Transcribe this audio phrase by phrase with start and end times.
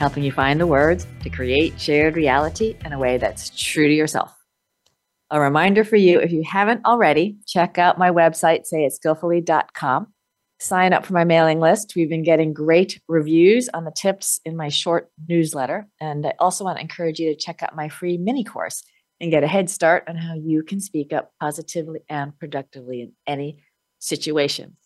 [0.00, 3.92] helping you find the words to create shared reality in a way that's true to
[3.92, 4.34] yourself.
[5.30, 10.06] A reminder for you if you haven't already, check out my website, sayitskillfully.com.
[10.58, 11.92] Sign up for my mailing list.
[11.94, 15.86] We've been getting great reviews on the tips in my short newsletter.
[16.00, 18.82] And I also want to encourage you to check out my free mini course
[19.20, 23.12] and get a head start on how you can speak up positively and productively in
[23.26, 23.62] any
[23.98, 24.78] situation.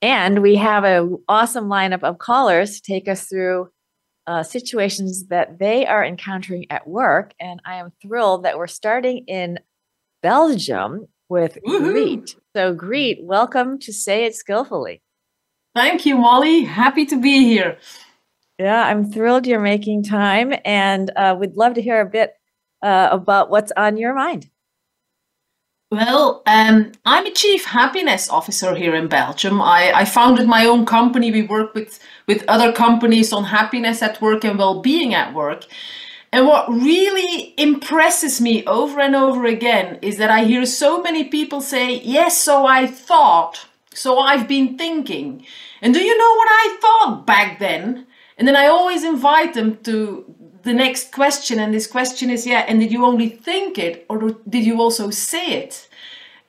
[0.00, 3.68] And we have an awesome lineup of callers to take us through
[4.26, 7.32] uh, situations that they are encountering at work.
[7.40, 9.58] And I am thrilled that we're starting in
[10.22, 11.92] Belgium with Woo-hoo.
[11.92, 12.36] Greet.
[12.54, 15.02] So, Greet, welcome to Say It Skillfully.
[15.74, 16.64] Thank you, Molly.
[16.64, 17.78] Happy to be here.
[18.58, 22.34] Yeah, I'm thrilled you're making time and uh, we'd love to hear a bit
[22.82, 24.50] uh, about what's on your mind.
[25.90, 29.60] Well, um, I'm a chief happiness officer here in Belgium.
[29.60, 31.32] I, I founded my own company.
[31.32, 35.64] We work with, with other companies on happiness at work and well being at work.
[36.32, 41.24] And what really impresses me over and over again is that I hear so many
[41.24, 45.44] people say, Yes, so I thought, so I've been thinking.
[45.82, 48.06] And do you know what I thought back then?
[48.38, 50.24] And then I always invite them to
[50.62, 54.32] the next question and this question is yeah and did you only think it or
[54.48, 55.88] did you also say it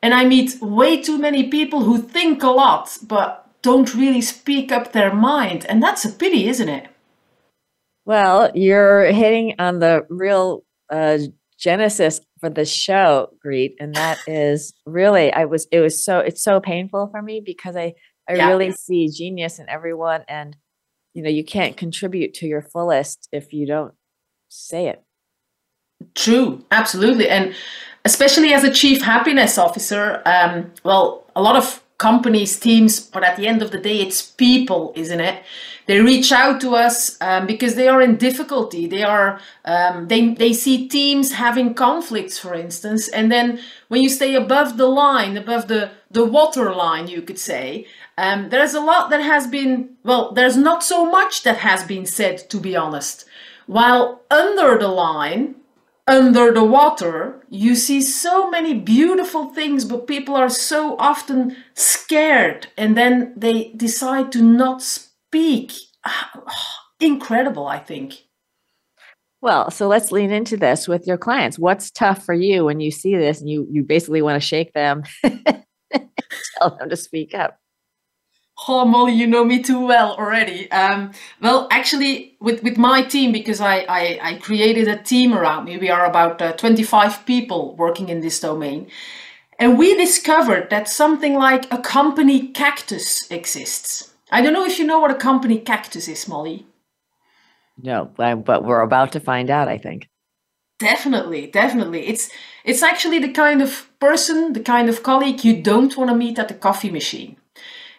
[0.02, 4.72] and i meet way too many people who think a lot but don't really speak
[4.72, 6.88] up their mind and that's a pity isn't it
[8.06, 11.18] well you're hitting on the real uh,
[11.58, 16.44] genesis for the show greet and that is really i was it was so it's
[16.44, 17.94] so painful for me because i
[18.28, 18.48] i yeah.
[18.48, 20.58] really see genius in everyone and
[21.14, 23.94] you know you can't contribute to your fullest if you don't
[24.52, 25.04] say it.
[26.16, 27.30] True, absolutely.
[27.30, 27.54] And
[28.06, 33.38] especially as a chief happiness officer, um, well, a lot of companies, teams, but at
[33.38, 35.44] the end of the day, it's people, isn't it?
[35.88, 38.88] They reach out to us um, because they are in difficulty.
[38.88, 44.10] They are um, they they see teams having conflicts, for instance, and then when you
[44.10, 47.88] stay above the line, above the the water line, you could say,
[48.18, 50.32] um, there's a lot that has been well.
[50.32, 53.26] There's not so much that has been said, to be honest.
[53.68, 55.56] While under the line,
[56.08, 62.68] under the water, you see so many beautiful things, but people are so often scared
[62.78, 65.74] and then they decide to not speak.
[67.00, 68.26] Incredible, I think.
[69.42, 71.58] Well, so let's lean into this with your clients.
[71.58, 74.74] What's tough for you when you see this and you you basically want to shake
[74.74, 77.61] them, tell them to speak up?
[78.68, 80.70] Oh, Molly, you know me too well already.
[80.72, 81.12] Um,
[81.42, 85.78] well, actually, with, with my team, because I, I, I created a team around me,
[85.78, 88.88] we are about uh, 25 people working in this domain.
[89.58, 94.14] And we discovered that something like a company cactus exists.
[94.32, 96.66] I don't know if you know what a company cactus is, Molly.
[97.82, 100.08] No, but we're about to find out, I think.
[100.78, 102.08] Definitely, definitely.
[102.08, 102.30] It's
[102.64, 106.40] it's actually the kind of person, the kind of colleague you don't want to meet
[106.40, 107.38] at the coffee machine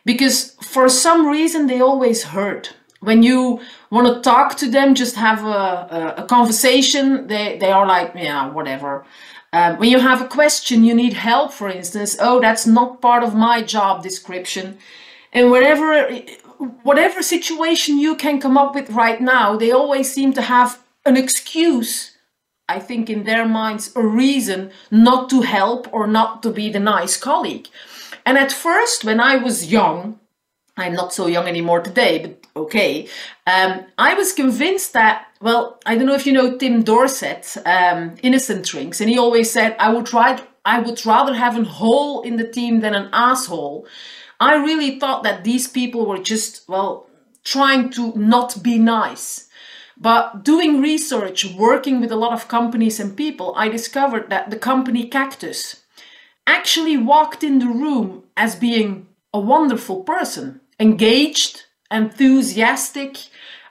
[0.05, 2.75] because for some reason they always hurt.
[3.01, 7.73] When you want to talk to them just have a, a, a conversation they, they
[7.73, 9.05] are like yeah whatever.
[9.53, 13.23] Um, when you have a question you need help for instance oh that's not part
[13.23, 14.79] of my job description.
[15.33, 16.23] And wherever
[16.83, 21.17] whatever situation you can come up with right now they always seem to have an
[21.17, 22.17] excuse
[22.69, 26.79] i think in their minds a reason not to help or not to be the
[26.79, 27.69] nice colleague
[28.25, 30.19] and at first, when I was young,
[30.77, 33.09] I'm not so young anymore today, but okay,
[33.47, 38.15] um, I was convinced that, well, I don't know if you know Tim Dorset, um,
[38.23, 42.23] Innocent Drinks, and he always said, I would, try, I would rather have a hole
[42.23, 43.87] in the team than an asshole.
[44.41, 47.07] I really thought that these people were just, well,
[47.45, 49.49] trying to not be nice.
[49.99, 54.57] But doing research, working with a lot of companies and people, I discovered that the
[54.57, 55.82] company Cactus,
[56.47, 63.19] actually walked in the room as being a wonderful person, engaged, enthusiastic,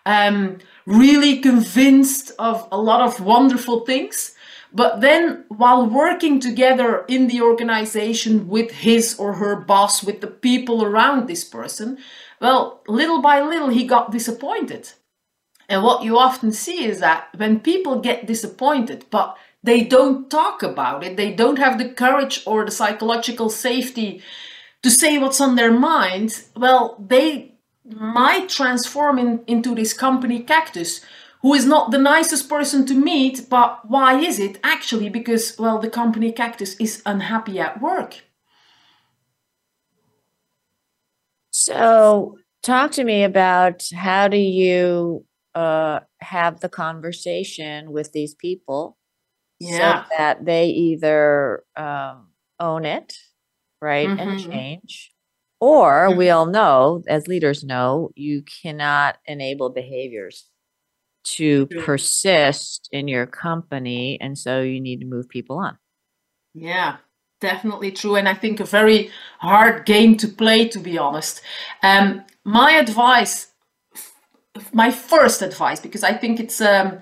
[0.05, 4.35] um, really convinced of a lot of wonderful things.
[4.73, 10.27] But then, while working together in the organization with his or her boss, with the
[10.27, 11.97] people around this person,
[12.39, 14.93] well, little by little, he got disappointed.
[15.67, 20.63] And what you often see is that when people get disappointed, but they don't talk
[20.63, 24.21] about it, they don't have the courage or the psychological safety
[24.81, 27.53] to say what's on their mind, well, they
[27.85, 31.01] might transform in, into this company cactus
[31.41, 34.59] who is not the nicest person to meet, but why is it?
[34.63, 38.21] Actually, because, well, the company cactus is unhappy at work.
[41.49, 45.25] So, talk to me about how do you
[45.55, 48.97] uh, have the conversation with these people
[49.61, 50.03] Yeah.
[50.03, 52.29] so that they either um,
[52.59, 53.15] own it,
[53.81, 54.51] right, and Mhm.
[54.51, 55.11] change,
[55.59, 56.17] or Mhm.
[56.17, 60.49] we all know, as leaders know, you cannot enable behaviors
[61.23, 61.81] to True.
[61.83, 65.77] persist in your company, and so you need to move people on.
[66.53, 66.97] Yeah,
[67.39, 68.15] definitely true.
[68.15, 69.09] And I think a very
[69.39, 71.41] hard game to play, to be honest.
[71.83, 73.47] Um, my advice,
[74.73, 76.99] my first advice, because I think it's um,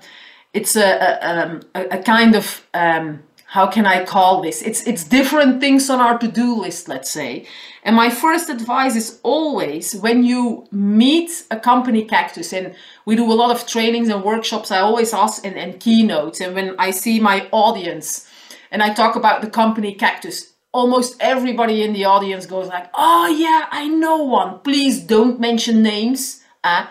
[0.52, 4.62] it's a, a, um, a, kind of um, how can I call this?
[4.62, 7.46] It's it's different things on our to-do list, let's say.
[7.82, 12.74] And my first advice is always when you meet a company cactus, and
[13.06, 16.54] we do a lot of trainings and workshops, I always ask and, and keynotes, and
[16.54, 18.28] when I see my audience
[18.70, 23.26] and I talk about the company cactus, almost everybody in the audience goes like, "Oh
[23.28, 24.60] yeah, I know one.
[24.60, 26.86] Please don't mention names." Uh,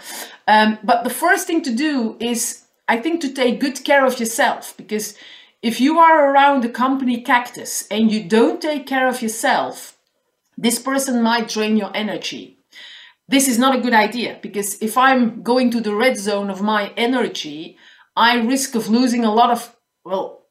[0.47, 4.19] um, but the first thing to do is, I think, to take good care of
[4.19, 5.15] yourself because
[5.61, 9.95] if you are around the company cactus and you don't take care of yourself,
[10.57, 12.57] this person might drain your energy.
[13.27, 16.63] This is not a good idea because if I'm going to the red zone of
[16.63, 17.77] my energy,
[18.15, 20.45] I risk of losing a lot of well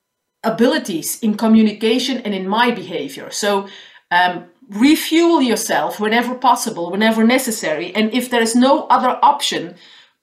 [0.45, 3.31] abilities in communication and in my behavior.
[3.33, 3.67] So
[4.13, 7.93] um, refuel yourself whenever possible, whenever necessary.
[7.97, 9.75] And if there is no other option,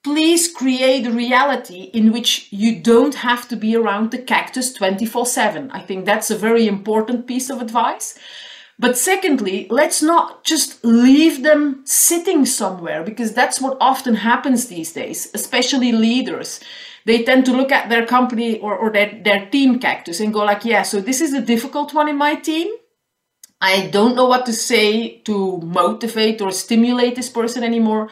[0.05, 5.25] please create a reality in which you don't have to be around the cactus 24
[5.25, 5.71] 7.
[5.71, 8.15] I think that's a very important piece of advice.
[8.77, 14.93] But secondly, let's not just leave them sitting somewhere because that's what often happens these
[14.93, 16.59] days, especially leaders.
[17.05, 20.45] They tend to look at their company or, or their, their team cactus and go
[20.45, 22.67] like, yeah, so this is a difficult one in my team.
[23.59, 28.11] I don't know what to say to motivate or stimulate this person anymore.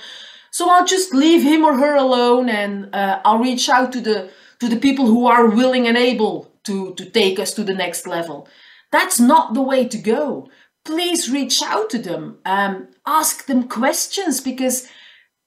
[0.54, 4.30] So I'll just leave him or her alone and uh, I'll reach out to the
[4.60, 8.06] to the people who are willing and able to, to take us to the next
[8.06, 8.48] level.
[8.92, 10.50] That's not the way to go.
[10.86, 14.88] Please reach out to them, um, ask them questions because,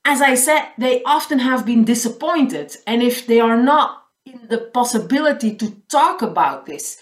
[0.04, 2.76] as I said, they often have been disappointed.
[2.84, 7.00] And if they are not in the possibility to talk about this,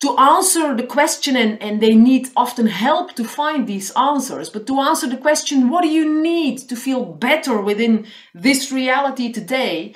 [0.00, 4.66] to answer the question, and, and they need often help to find these answers, but
[4.66, 9.94] to answer the question, what do you need to feel better within this reality today?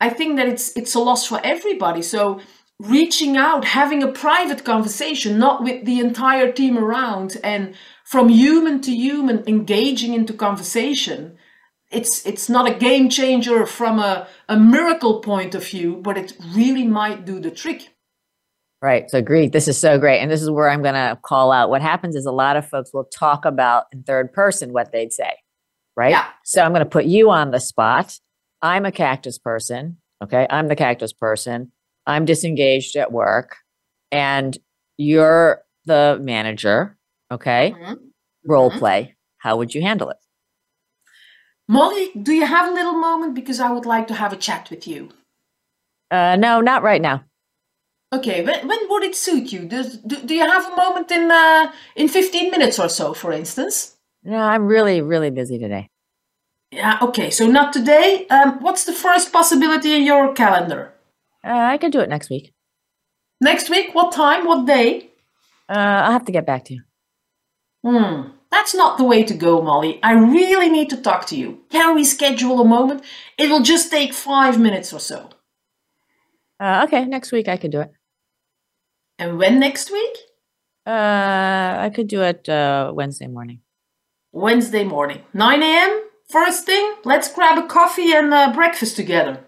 [0.00, 2.02] I think that it's it's a loss for everybody.
[2.02, 2.40] So
[2.78, 7.74] reaching out, having a private conversation, not with the entire team around, and
[8.04, 11.36] from human to human, engaging into conversation.
[11.90, 16.36] It's it's not a game changer from a, a miracle point of view, but it
[16.54, 17.90] really might do the trick.
[18.82, 19.10] Right.
[19.10, 19.52] So agreed.
[19.52, 20.20] This is so great.
[20.20, 21.68] And this is where I'm going to call out.
[21.68, 25.12] What happens is a lot of folks will talk about in third person what they'd
[25.12, 25.32] say.
[25.96, 26.10] Right.
[26.12, 26.26] Yeah.
[26.44, 28.18] So I'm going to put you on the spot.
[28.62, 29.98] I'm a cactus person.
[30.22, 30.46] Okay.
[30.48, 31.72] I'm the cactus person.
[32.06, 33.56] I'm disengaged at work
[34.10, 34.56] and
[34.96, 36.96] you're the manager.
[37.30, 37.74] Okay.
[37.78, 37.98] Mhm.
[38.46, 38.78] Role Mhm.
[38.78, 39.16] play.
[39.38, 40.16] How would you handle it?
[41.68, 43.34] Molly, do you have a little moment?
[43.34, 45.10] Because I would like to have a chat with you.
[46.10, 47.22] Uh, no, not right now.
[48.12, 49.60] Okay, when, when would it suit you?
[49.66, 53.32] Does, do, do you have a moment in uh, in 15 minutes or so, for
[53.32, 53.96] instance?
[54.24, 55.88] No, I'm really, really busy today.
[56.72, 58.26] Yeah, okay, so not today.
[58.28, 60.92] Um, what's the first possibility in your calendar?
[61.44, 62.52] Uh, I could do it next week.
[63.40, 63.94] Next week?
[63.94, 64.44] What time?
[64.44, 65.10] What day?
[65.68, 66.82] Uh, I'll have to get back to you.
[67.82, 70.00] Hmm, that's not the way to go, Molly.
[70.02, 71.60] I really need to talk to you.
[71.70, 73.04] Can we schedule a moment?
[73.38, 75.30] It will just take five minutes or so.
[76.58, 77.04] Uh, okay.
[77.04, 77.90] Next week I could do it.
[79.20, 80.16] And when next week?
[80.86, 83.60] Uh, I could do it uh, Wednesday morning.
[84.32, 86.02] Wednesday morning, 9 a.m.
[86.30, 89.44] First thing, let's grab a coffee and uh, breakfast together.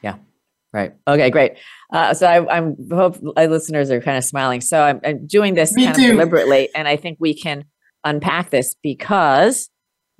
[0.00, 0.16] Yeah,
[0.72, 0.94] right.
[1.08, 1.30] Okay.
[1.30, 1.54] Great.
[1.92, 4.60] Uh, so I, I'm hope my listeners are kind of smiling.
[4.60, 6.04] So I'm, I'm doing this Me kind too.
[6.04, 7.64] of deliberately, and I think we can
[8.04, 9.70] unpack this because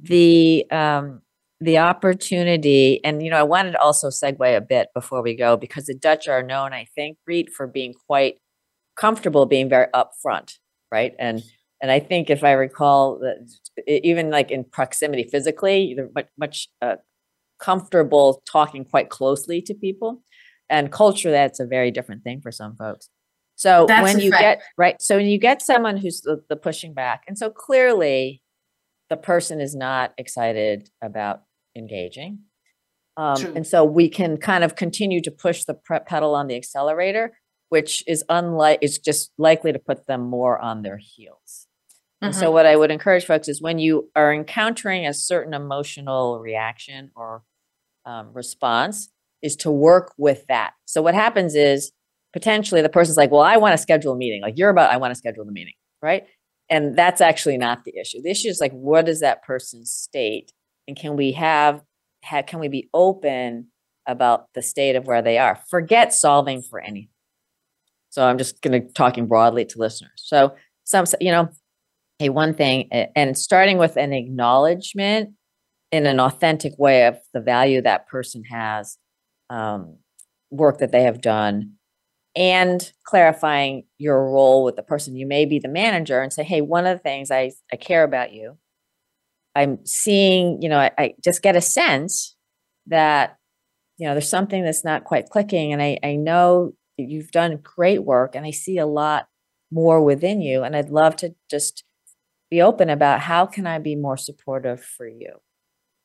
[0.01, 1.21] the um,
[1.61, 5.57] the opportunity, and you know, I wanted to also segue a bit before we go
[5.57, 8.39] because the Dutch are known, I think, Greet, for being quite
[8.97, 10.59] comfortable being very upfront,
[10.91, 11.15] right?
[11.19, 11.43] And
[11.81, 13.47] and I think if I recall that
[13.87, 16.97] even like in proximity physically, they're much much uh,
[17.59, 20.23] comfortable talking quite closely to people.
[20.71, 23.09] And culture, that's a very different thing for some folks.
[23.57, 24.43] So That's when you fact.
[24.43, 28.43] get right, so when you get someone who's the, the pushing back, and so clearly
[29.11, 31.43] the person is not excited about
[31.77, 32.41] engaging.
[33.17, 35.75] Um, and so we can kind of continue to push the
[36.07, 37.37] pedal on the accelerator,
[37.75, 41.67] which is unlike, it's just likely to put them more on their heels.
[42.23, 42.53] And so, Mhm.
[42.53, 47.43] what I would encourage folks is when you are encountering a certain emotional reaction or
[48.07, 48.97] um, response,
[49.43, 50.73] is to work with that.
[50.85, 51.91] So, what happens is
[52.33, 54.41] potentially the person's like, Well, I want to schedule a meeting.
[54.43, 56.25] Like, you're about, I want to schedule the meeting, right?
[56.71, 58.21] And that's actually not the issue.
[58.23, 60.53] The issue is like, what is that person's state?
[60.87, 61.83] And can we have,
[62.25, 63.69] ha- can we be open
[64.07, 65.57] about the state of where they are?
[65.69, 67.09] Forget solving for anything.
[68.15, 70.13] So, I'm just going to talking broadly to listeners.
[70.17, 70.55] So,
[70.85, 71.49] some, you know,
[72.21, 75.31] hey, one thing, and starting with an acknowledgement
[75.91, 78.99] in an authentic way of the value that person has,
[79.51, 79.99] um,
[80.51, 81.73] work that they have done,
[82.37, 85.17] and clarifying your role with the person.
[85.17, 88.05] You may be the manager and say, hey, one of the things I, I care
[88.05, 88.59] about you.
[89.57, 92.37] I'm seeing, you know, I, I just get a sense
[92.87, 93.39] that,
[93.99, 95.73] you know, there's something that's not quite clicking.
[95.73, 99.27] And I, I know you've done great work and I see a lot
[99.71, 100.63] more within you.
[100.63, 101.85] And I'd love to just
[102.51, 105.35] be open about how can I be more supportive for you?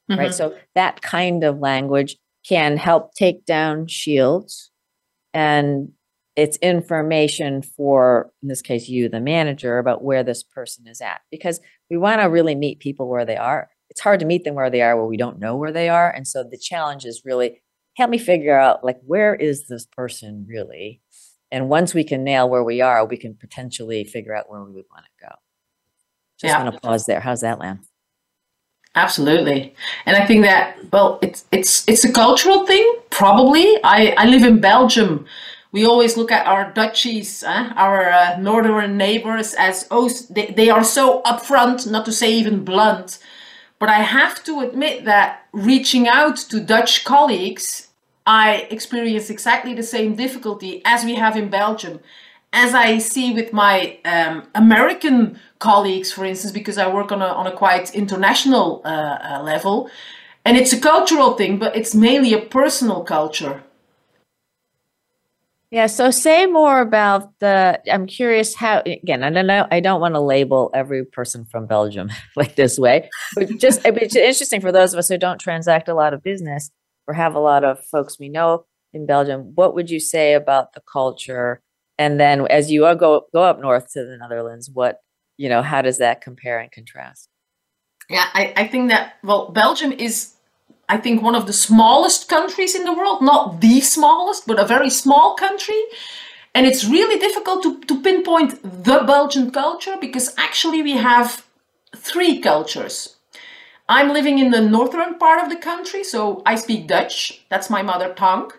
[0.10, 0.32] Right.
[0.32, 0.34] Mhm.
[0.34, 2.18] So that kind of language
[2.48, 4.72] can help take down shields
[5.34, 5.90] and
[6.36, 11.22] it's information for, in this case, you, the manager, about where this person is at.
[11.32, 13.70] Because we want to really meet people where they are.
[13.90, 16.10] It's hard to meet them where they are where we don't know where they are.
[16.10, 17.62] And so the challenge is really
[18.00, 21.02] help me figure out like where is this person really?
[21.52, 24.72] And once we can nail where we are, we can potentially figure out where we
[24.72, 25.36] would want to go.
[26.40, 26.64] Just Yeah.
[26.64, 27.20] want to pause there.
[27.20, 27.80] How's that, land
[28.96, 29.76] Absolutely,
[30.06, 32.86] and I think that well, it's it's it's a cultural thing.
[33.12, 35.26] Probably, I I live in Belgium.
[35.72, 40.70] We always look at our Dutchies, eh, our uh, northern neighbors, as oh, they, they
[40.72, 43.20] are so upfront, not to say even blunt.
[43.78, 47.89] But I have to admit that reaching out to Dutch colleagues,
[48.30, 52.00] I experience exactly the same difficulty as we have in Belgium.
[52.54, 57.26] As I see with my um, American colleagues, for instance, because I work on a,
[57.26, 59.90] on a quite international uh, uh, level,
[60.46, 63.64] and it's a cultural thing, but it's mainly a personal culture.
[65.72, 70.02] Yeah, so say more about the I'm curious how again, I don't know I don't
[70.02, 74.72] want to label every person from Belgium like this way, but just it's interesting for
[74.72, 76.70] those of us who don't transact a lot of business
[77.10, 80.74] or have a lot of folks we know in Belgium, what would you say about
[80.74, 81.60] the culture?
[81.98, 85.00] And then as you go go up north to the Netherlands, what,
[85.36, 87.28] you know, how does that compare and contrast?
[88.10, 90.36] Yeah, I, I think that, well, Belgium is,
[90.88, 93.24] I think, one of the smallest countries in the world.
[93.24, 95.82] Not the smallest, but a very small country.
[96.54, 101.44] And it's really difficult to, to pinpoint the Belgian culture because actually we have
[101.96, 103.16] three cultures.
[103.90, 107.44] I'm living in the northern part of the country, so I speak Dutch.
[107.50, 108.52] That's my mother tongue.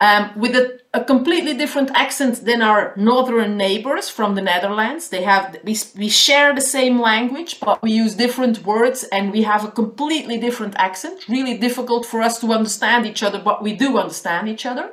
[0.00, 5.08] Um, with a, a completely different accent than our northern neighbors from the Netherlands.
[5.08, 9.44] They have we, we share the same language, but we use different words and we
[9.44, 11.28] have a completely different accent.
[11.28, 14.92] Really difficult for us to understand each other, but we do understand each other.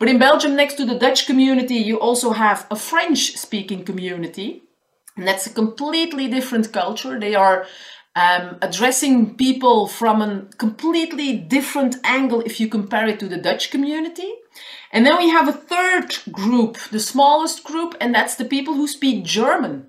[0.00, 4.64] But in Belgium, next to the Dutch community, you also have a French speaking community.
[5.16, 7.18] And that's a completely different culture.
[7.18, 7.66] They are
[8.18, 13.70] um, addressing people from a completely different angle if you compare it to the Dutch
[13.70, 14.30] community.
[14.92, 18.88] And then we have a third group, the smallest group, and that's the people who
[18.88, 19.86] speak German.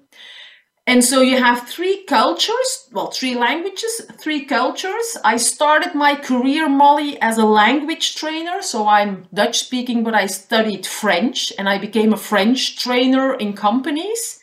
[0.85, 5.17] And so you have three cultures, well, three languages, three cultures.
[5.23, 8.61] I started my career, Molly, as a language trainer.
[8.61, 13.53] So I'm Dutch speaking, but I studied French and I became a French trainer in
[13.53, 14.38] companies.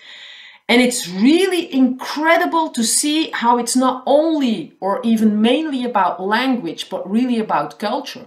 [0.69, 6.91] And it's really incredible to see how it's not only or even mainly about language,
[6.91, 8.27] but really about culture.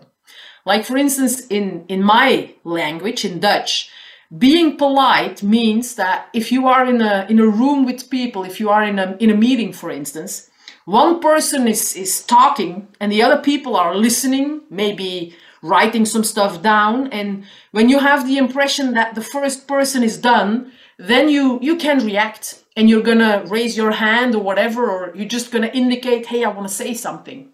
[0.65, 3.89] Like, for instance, in, in my language, in Dutch,
[4.37, 8.59] being polite means that if you are in a, in a room with people, if
[8.59, 10.49] you are in a, in a meeting, for instance,
[10.85, 16.61] one person is, is talking and the other people are listening, maybe writing some stuff
[16.61, 17.07] down.
[17.07, 21.77] And when you have the impression that the first person is done, then you you
[21.77, 26.27] can react and you're gonna raise your hand or whatever or you're just gonna indicate
[26.27, 27.49] hey i want to say something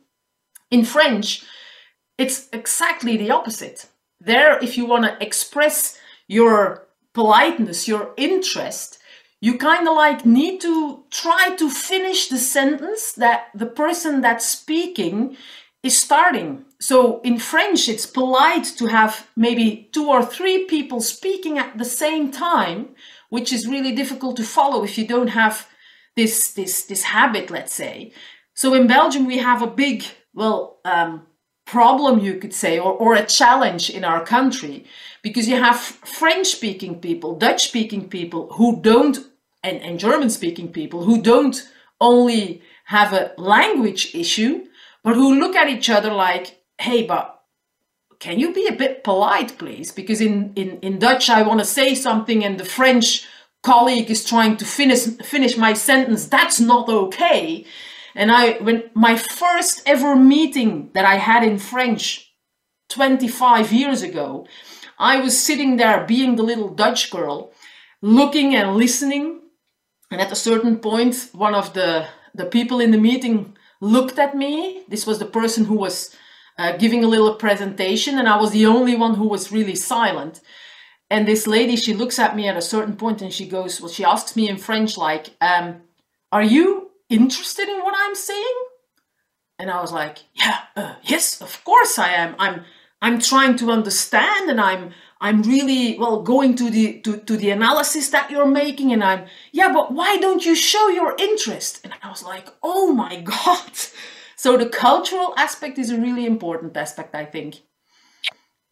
[0.71, 1.45] in french
[2.17, 3.85] it's exactly the opposite
[4.19, 5.97] there if you want to express
[6.27, 8.97] your politeness your interest
[9.41, 14.47] you kind of like need to try to finish the sentence that the person that's
[14.47, 15.37] speaking
[15.85, 16.65] is starting.
[16.79, 21.85] So in French, it's polite to have maybe two or three people speaking at the
[21.85, 22.95] same time,
[23.29, 25.67] which is really difficult to follow if you don't have
[26.15, 28.13] this this this habit, let's say.
[28.53, 30.03] So in Belgium, we have a big
[30.33, 31.27] well um,
[31.65, 34.85] problem, you could say, or or a challenge in our country
[35.21, 39.17] because you have French speaking people, Dutch speaking people who don't,
[39.63, 41.67] and, and German speaking people who don't
[41.99, 44.65] only have a language issue,
[45.03, 47.34] but who look at each other like, hey, but
[48.19, 49.91] can you be a bit polite, please?
[49.91, 53.25] Because in, in, in Dutch, I want to say something, and the French
[53.63, 56.27] colleague is trying to finish finish my sentence.
[56.27, 57.65] That's not okay.
[58.13, 62.33] And I, when my first ever meeting that I had in French
[62.89, 64.47] 25 years ago,
[64.97, 67.51] I was sitting there being the little Dutch girl,
[68.01, 69.41] looking and listening.
[70.09, 74.35] And at a certain point, one of the, the people in the meeting looked at
[74.35, 74.83] me.
[74.87, 76.15] This was the person who was
[76.57, 80.41] uh, giving a little presentation, and I was the only one who was really silent.
[81.09, 83.91] And this lady, she looks at me at a certain point and she goes, Well,
[83.91, 85.81] she asks me in French, like, um,
[86.31, 88.55] Are you interested in what I'm saying?
[89.59, 92.35] And I was like, Yeah, uh, yes, of course I am.
[92.39, 92.65] I'm
[93.01, 97.51] I'm trying to understand and I'm I'm really well going to the to, to the
[97.51, 101.93] analysis that you're making and I'm yeah but why don't you show your interest and
[102.01, 103.71] I was like oh my god
[104.37, 107.61] so the cultural aspect is a really important aspect I think.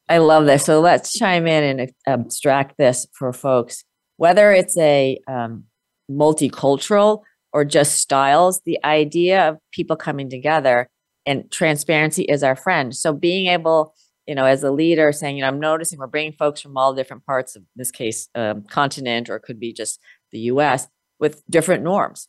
[0.10, 0.66] I love this.
[0.66, 3.86] So let's chime in and abstract this for folks.
[4.18, 5.66] Whether it's a um,
[6.12, 7.22] multicultural
[7.54, 10.90] or just styles the idea of people coming together
[11.26, 12.94] and transparency is our friend.
[12.94, 13.96] So being able
[14.28, 16.94] you know, as a leader saying, you know, I'm noticing we're bringing folks from all
[16.94, 20.00] different parts of this case, um, continent, or it could be just
[20.32, 20.88] the US
[21.20, 22.28] with different norms.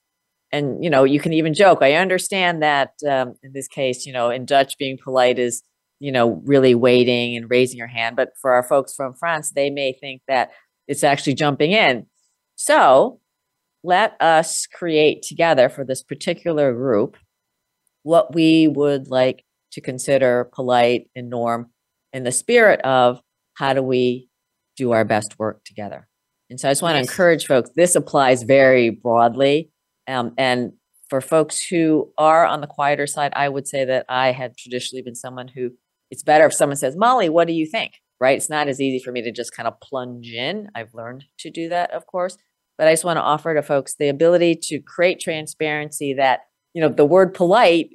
[0.55, 1.81] And, you know, you can even joke.
[1.83, 5.63] I understand that um, in this case, you know, in Dutch, being polite is,
[5.99, 8.15] you know, really waiting and raising your hand.
[8.15, 10.53] But for our folks from France, they may think that
[10.87, 12.07] it's actually jumping in.
[12.55, 13.21] So
[13.83, 17.17] let us create together for this particular group
[18.05, 21.71] what we would like to consider polite and norm
[22.13, 23.21] in the spirit of
[23.55, 24.29] how do we
[24.77, 26.07] do our best work together.
[26.49, 27.07] And so I just want yes.
[27.07, 29.71] to encourage folks, this applies very broadly.
[30.07, 30.73] Um, and
[31.09, 35.03] for folks who are on the quieter side, I would say that I had traditionally
[35.03, 35.71] been someone who
[36.11, 37.95] it's better if someone says, Molly, what do you think?
[38.21, 38.37] Right?
[38.37, 40.69] It's not as easy for me to just kind of plunge in.
[40.75, 42.39] I've learned to do that, of course.
[42.79, 46.41] But I just want to offer to folks the ability to create transparency that,
[46.73, 47.91] you know, the word polite,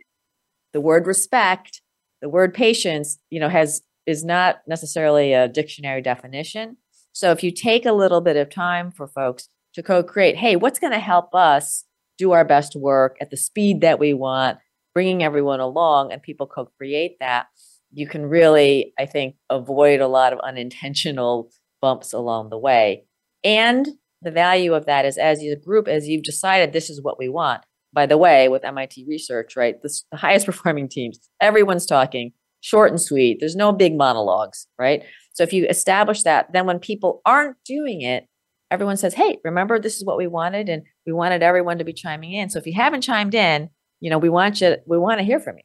[0.73, 1.81] the word respect,
[2.21, 6.77] the word patience, you know, has is not necessarily a dictionary definition.
[7.13, 10.55] So if you take a little bit of time for folks to co create, hey,
[10.55, 11.85] what's going to help us
[12.19, 14.59] do our best work at the speed that we want,
[14.93, 17.47] bringing everyone along, and people co create that,
[17.91, 21.49] you can really, I think, avoid a lot of unintentional
[21.81, 23.05] bumps along the way.
[23.43, 23.87] And
[24.21, 27.29] the value of that is as a group, as you've decided this is what we
[27.29, 27.63] want.
[27.91, 33.01] By the way, with MIT research, right, the highest performing teams, everyone's talking, short and
[33.01, 33.37] sweet.
[33.39, 35.03] There's no big monologues, right?
[35.33, 38.27] So if you establish that, then when people aren't doing it,
[38.71, 41.93] everyone says, "Hey, remember this is what we wanted, and we wanted everyone to be
[41.93, 44.77] chiming in." So if you haven't chimed in, you know we want you.
[44.85, 45.63] We want to hear from you.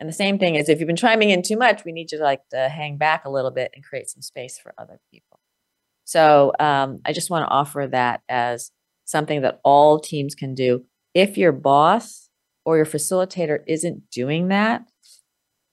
[0.00, 2.18] And the same thing is, if you've been chiming in too much, we need you
[2.18, 5.38] to like to hang back a little bit and create some space for other people.
[6.04, 8.70] So um, I just want to offer that as
[9.04, 10.84] something that all teams can do.
[11.14, 12.28] If your boss
[12.64, 14.82] or your facilitator isn't doing that,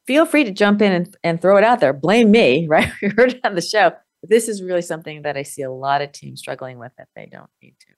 [0.05, 1.93] feel free to jump in and, and throw it out there.
[1.93, 2.91] Blame me, right?
[3.01, 3.93] we heard it on the show.
[4.23, 7.25] This is really something that I see a lot of teams struggling with that they
[7.25, 7.93] don't need to.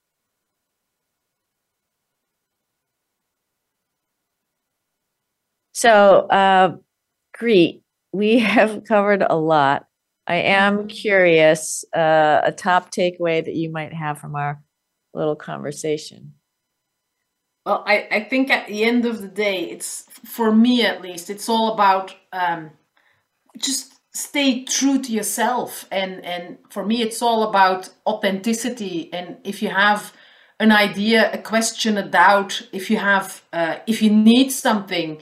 [5.73, 6.77] So, uh,
[7.33, 9.85] Greet, we have covered a lot.
[10.25, 14.61] I am curious uh, a top takeaway that you might have from our
[15.13, 16.33] little conversation.
[17.65, 21.29] Well, I, I think at the end of the day, it's for me at least,
[21.29, 22.71] it's all about um,
[23.57, 25.87] just stay true to yourself.
[25.91, 29.11] And, and for me, it's all about authenticity.
[29.11, 30.13] And if you have
[30.59, 35.19] an idea, a question, a doubt, if you have, uh, if you need something,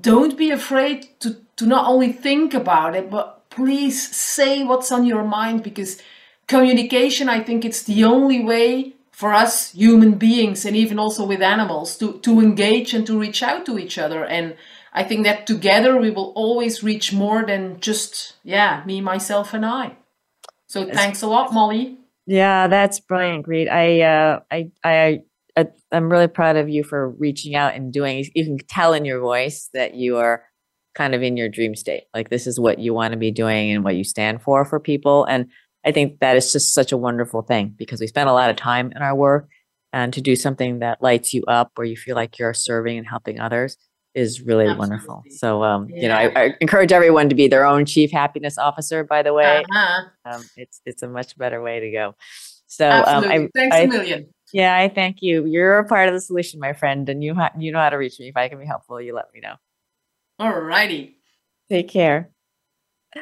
[0.00, 5.04] don't be afraid to, to not only think about it, but please say what's on
[5.04, 6.00] your mind because
[6.46, 11.42] communication, I think it's the only way for us human beings and even also with
[11.42, 14.56] animals to, to engage and to reach out to each other and
[14.92, 19.64] i think that together we will always reach more than just yeah me myself and
[19.64, 19.96] i
[20.66, 25.20] so thanks a lot molly yeah that's brilliant great i uh i i
[25.92, 28.24] I'm really proud of you for reaching out and doing.
[28.34, 30.44] You can tell in your voice that you are
[30.94, 32.04] kind of in your dream state.
[32.14, 34.80] Like this is what you want to be doing and what you stand for for
[34.80, 35.24] people.
[35.24, 35.46] And
[35.84, 38.56] I think that is just such a wonderful thing because we spend a lot of
[38.56, 39.48] time in our work
[39.92, 43.06] and to do something that lights you up where you feel like you're serving and
[43.06, 43.76] helping others
[44.14, 44.78] is really Absolutely.
[44.78, 45.24] wonderful.
[45.30, 46.02] So, um, yeah.
[46.02, 49.04] you know, I, I, encourage everyone to be their own chief happiness officer.
[49.04, 50.02] By the way, uh-huh.
[50.24, 52.14] um, it's it's a much better way to go.
[52.66, 54.28] So, um, I, thanks I, a million.
[54.52, 55.44] Yeah, I thank you.
[55.46, 57.96] You're a part of the solution, my friend, and you ha- you know how to
[57.96, 58.28] reach me.
[58.28, 59.54] If I can be helpful, you let me know.
[60.38, 61.16] All righty.
[61.68, 62.30] Take care.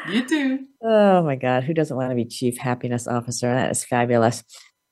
[0.08, 0.66] You too.
[0.82, 3.52] Oh my God, who doesn't want to be chief happiness officer?
[3.52, 4.44] That is fabulous.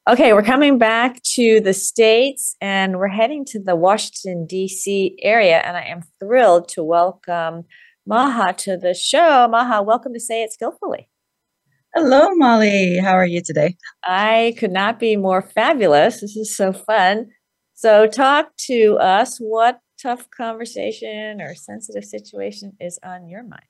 [0.08, 5.16] Okay, we're coming back to the States and we're heading to the Washington, D.C.
[5.20, 5.58] area.
[5.58, 7.64] And I am thrilled to welcome
[8.06, 9.48] Maha to the show.
[9.48, 11.08] Maha, welcome to Say It Skillfully.
[11.92, 12.98] Hello, Molly.
[12.98, 13.76] How are you today?
[14.04, 16.20] I could not be more fabulous.
[16.20, 17.26] This is so fun.
[17.74, 19.38] So, talk to us.
[19.38, 23.66] What tough conversation or sensitive situation is on your mind?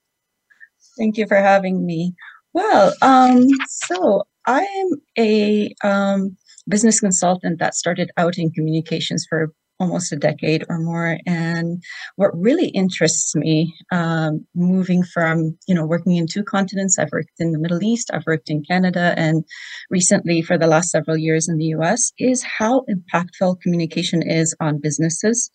[0.98, 2.14] Thank you for having me.
[2.52, 6.36] Well, um, so I'm a um,
[6.68, 11.18] business consultant that started out in communications for almost a decade or more.
[11.26, 11.82] And
[12.16, 17.38] what really interests me, um, moving from, you know, working in two continents, I've worked
[17.38, 19.44] in the Middle East, I've worked in Canada, and
[19.90, 24.80] recently for the last several years in the US, is how impactful communication is on
[24.80, 25.50] businesses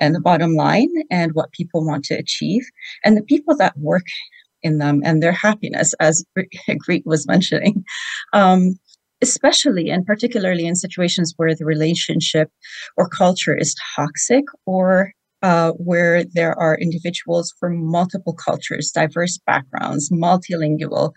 [0.00, 2.62] and the bottom line and what people want to achieve.
[3.04, 4.06] And the people that work
[4.62, 6.24] in them and their happiness, as
[6.78, 7.84] Greet was mentioning.
[8.32, 8.74] Um,
[9.22, 12.50] especially and particularly in situations where the relationship
[12.96, 20.10] or culture is toxic or uh, where there are individuals from multiple cultures, diverse backgrounds,
[20.10, 21.12] multilingual,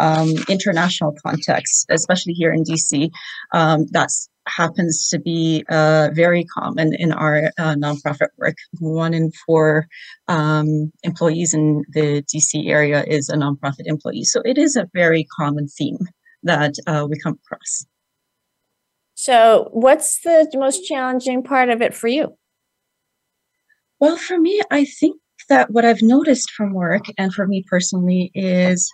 [0.00, 3.10] um, international contexts, especially here in DC.
[3.52, 8.56] Um, that's happens to be uh, very common in our uh, nonprofit work.
[8.78, 9.86] One in four
[10.28, 14.24] um, employees in the DC area is a nonprofit employee.
[14.24, 15.98] So it is a very common theme
[16.42, 17.86] that uh, we come across.
[19.14, 22.36] So, what's the most challenging part of it for you?
[23.98, 25.16] Well, for me, I think
[25.48, 28.92] that what I've noticed from work and for me personally is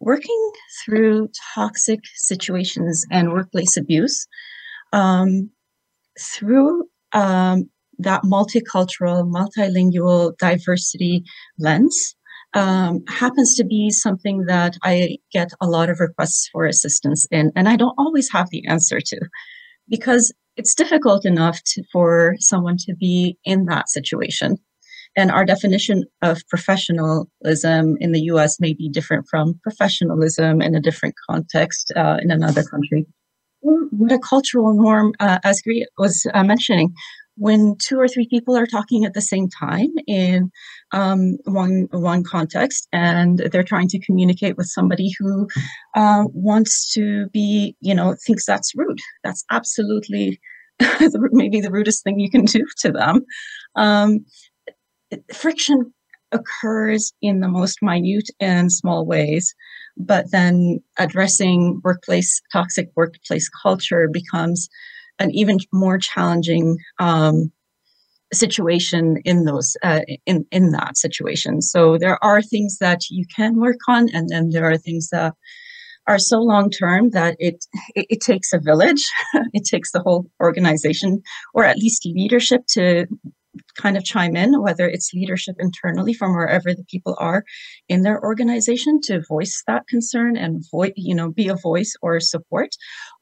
[0.00, 4.26] working through toxic situations and workplace abuse
[4.92, 5.50] um,
[6.18, 11.24] through um, that multicultural, multilingual diversity
[11.58, 12.14] lens
[12.54, 17.52] um, happens to be something that I get a lot of requests for assistance in,
[17.54, 19.20] and I don't always have the answer to
[19.88, 24.56] because it's difficult enough to, for someone to be in that situation.
[25.16, 30.80] And our definition of professionalism in the US may be different from professionalism in a
[30.80, 33.06] different context uh, in another country
[33.60, 36.94] what a cultural norm, uh, as Greet was uh, mentioning,
[37.36, 40.50] when two or three people are talking at the same time in
[40.92, 45.48] um, one one context, and they're trying to communicate with somebody who
[45.94, 49.00] uh, wants to be, you know, thinks that's rude.
[49.24, 50.40] That's absolutely
[51.32, 53.24] maybe the rudest thing you can do to them.
[53.76, 54.24] Um,
[55.32, 55.92] friction
[56.32, 59.54] occurs in the most minute and small ways
[60.06, 64.68] but then addressing workplace toxic workplace culture becomes
[65.18, 67.52] an even more challenging um,
[68.32, 71.60] situation in those uh, in in that situation.
[71.62, 75.34] So there are things that you can work on and then there are things that
[76.06, 79.06] are so long term that it, it, it takes a village
[79.52, 81.22] it takes the whole organization
[81.54, 83.06] or at least leadership to
[83.76, 87.44] kind of chime in, whether it's leadership internally from wherever the people are
[87.88, 92.20] in their organization to voice that concern and voice, you know, be a voice or
[92.20, 92.70] support,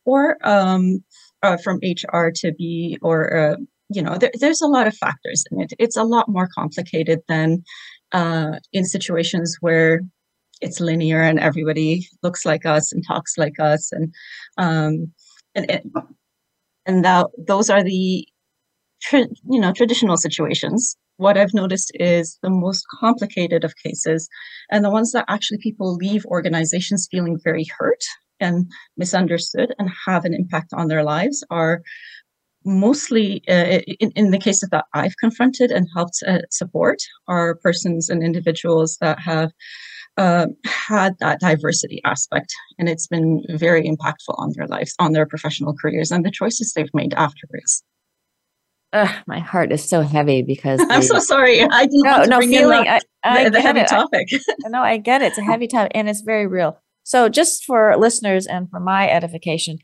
[0.05, 1.03] or um,
[1.43, 3.57] uh, from HR to be, or, uh,
[3.89, 5.73] you know, there, there's a lot of factors in it.
[5.79, 7.63] It's a lot more complicated than
[8.13, 10.01] uh, in situations where
[10.61, 14.13] it's linear and everybody looks like us and talks like us and
[14.57, 15.13] um,
[15.55, 15.81] and
[16.87, 18.27] and that those are the
[19.03, 20.97] tra- you know traditional situations.
[21.17, 24.29] What i've noticed is the most complicated of cases
[24.71, 28.05] and the ones that actually people leave organizations feeling very hurt
[28.41, 31.83] and misunderstood and have an impact on their lives are
[32.65, 38.09] mostly uh, in, in the cases that i've confronted and helped uh, support are persons
[38.09, 39.51] and individuals that have
[40.17, 45.27] uh, had that diversity aspect and it's been very impactful on their lives on their
[45.27, 47.85] professional careers and the choices they've made afterwards
[48.93, 51.63] Ugh, my heart is so heavy because I'm so sorry.
[51.71, 52.85] I didn't no, no feeling.
[52.85, 53.89] The, I, I the, the heavy it.
[53.89, 54.29] topic.
[54.67, 55.27] no, I get it.
[55.27, 56.79] It's a heavy topic, and it's very real.
[57.05, 59.79] So, just for listeners and for my edification,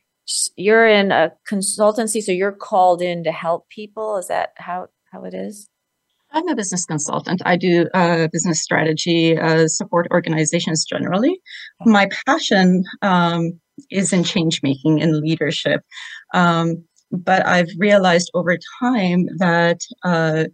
[0.56, 4.16] you're in a consultancy, so you're called in to help people.
[4.16, 5.68] Is that how how it is?
[6.32, 7.42] I'm a business consultant.
[7.44, 11.40] I do uh, business strategy, uh, support organizations generally.
[11.84, 15.82] My passion um, is in change making and leadership.
[16.32, 16.84] Um,
[17.18, 20.44] but I've realized over time that uh,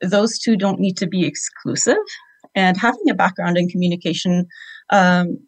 [0.00, 1.96] those two don't need to be exclusive.
[2.54, 4.46] And having a background in communication,
[4.90, 5.38] um,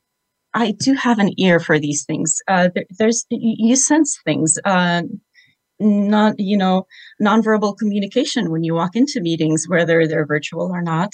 [0.54, 2.40] I do have an ear for these things.
[2.48, 4.58] Uh, there, there's you sense things.
[4.64, 5.02] Uh,
[5.80, 6.86] not you know
[7.22, 11.12] nonverbal communication when you walk into meetings whether they're virtual or not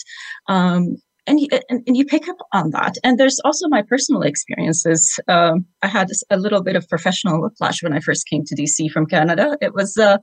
[0.48, 2.96] um, and you, and, and, you pick up on that.
[3.02, 5.18] And there's also my personal experiences.
[5.28, 8.90] Um, i had a little bit of professional whiplash when i first came to dc
[8.90, 9.56] from canada.
[9.60, 10.18] It was uh,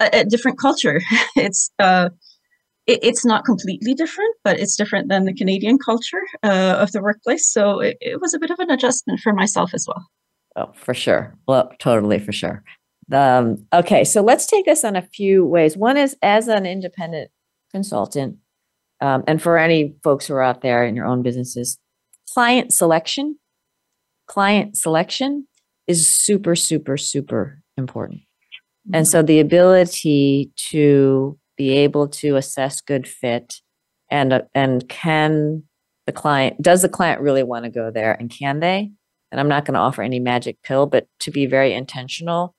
[0.00, 1.00] a, a, different culture.
[1.36, 2.10] It's uh,
[2.86, 7.02] it, it's not completely different but it's different than the canadian culture uh, of the
[7.02, 7.52] workplace.
[7.52, 10.06] So it, it was a bit of an adjustment for myself as well.
[10.56, 11.34] Oh for sure.
[11.46, 12.62] Well totally for sure.
[13.10, 15.78] Um, okay, so let's take this on a few ways.
[15.78, 17.30] One is as an independent
[17.72, 18.36] consultant,
[19.00, 21.78] um, and for any folks who are out there in your own businesses,
[22.32, 23.38] client selection,
[24.26, 25.46] client selection
[25.86, 28.22] is super, super, super important.
[28.92, 33.60] And so the ability to be able to assess good fit
[34.10, 35.64] and uh, and can
[36.06, 38.90] the client does the client really want to go there and can they?
[39.30, 42.54] And I'm not going to offer any magic pill, but to be very intentional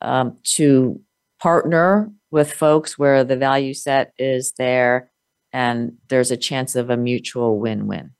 [0.00, 1.00] um, to
[1.40, 5.11] partner with folks where the value set is there
[5.52, 8.12] and there's a chance of a mutual win-win.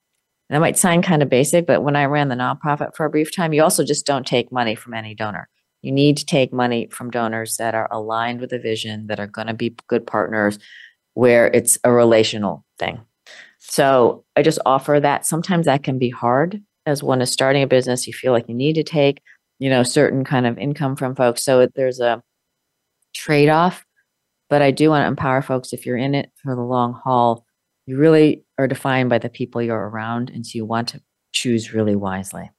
[0.51, 3.35] that might sound kind of basic, but when I ran the nonprofit for a brief
[3.35, 5.49] time, you also just don't take money from any donor.
[5.83, 9.27] You need to take money from donors that are aligned with the vision, that are
[9.27, 10.59] going to be good partners,
[11.15, 13.01] where it's a relational thing.
[13.59, 15.27] So I just offer that.
[15.27, 18.07] Sometimes that can be hard as one is starting a business.
[18.07, 19.23] You feel like you need to take
[19.63, 22.21] you know certain kind of income from folks so there's a
[23.15, 23.85] trade-off
[24.53, 27.45] but i do want to empower folks if you're in it for the long haul
[27.87, 31.01] you really are defined by the people you're around and so you want to
[31.33, 32.51] choose really wisely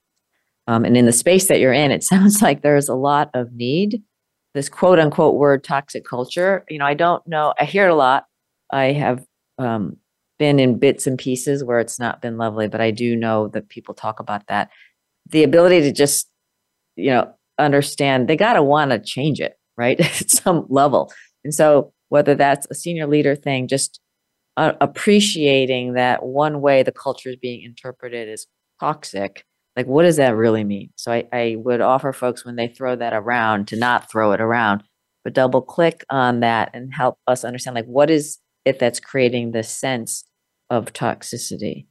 [0.68, 3.54] um, and in the space that you're in it sounds like there's a lot of
[3.54, 4.02] need
[4.54, 7.96] this quote unquote word toxic culture you know i don't know i hear it a
[7.96, 8.26] lot
[8.72, 9.24] i have
[9.60, 9.98] um,
[10.40, 13.70] been in bits and pieces where it's not been lovely but i do know that
[13.70, 14.72] people talk about that
[15.30, 16.28] the ability to just
[16.96, 20.00] you know, understand they got to want to change it, right?
[20.22, 21.12] At some level.
[21.44, 24.00] And so, whether that's a senior leader thing, just
[24.58, 28.46] uh, appreciating that one way the culture is being interpreted is
[28.80, 30.92] toxic, like what does that really mean?
[30.96, 34.42] So, I, I would offer folks when they throw that around to not throw it
[34.42, 34.84] around,
[35.24, 39.52] but double click on that and help us understand, like, what is it that's creating
[39.52, 40.26] this sense
[40.70, 41.88] of toxicity?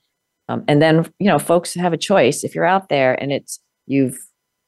[0.49, 2.45] Um, and then, you know, folks have a choice.
[2.45, 4.19] If you're out there and it's, you've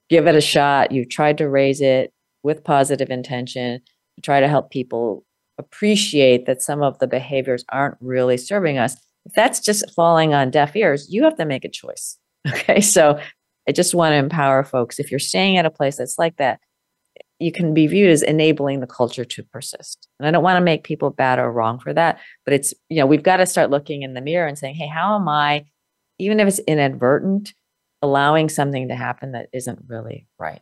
[0.08, 0.92] give it a shot.
[0.92, 3.80] You've tried to raise it with positive intention
[4.22, 5.24] try to help people
[5.58, 8.96] appreciate that some of the behaviors aren't really serving us.
[9.26, 12.18] If that's just falling on deaf ears, you have to make a choice.
[12.46, 12.82] Okay.
[12.82, 13.18] So
[13.66, 14.98] I just want to empower folks.
[14.98, 16.60] If you're staying at a place that's like that,
[17.38, 20.08] you can be viewed as enabling the culture to persist.
[20.18, 22.98] And I don't want to make people bad or wrong for that, but it's, you
[22.98, 25.64] know, we've got to start looking in the mirror and saying, hey, how am I,
[26.18, 27.54] even if it's inadvertent,
[28.02, 30.60] allowing something to happen that isn't really right.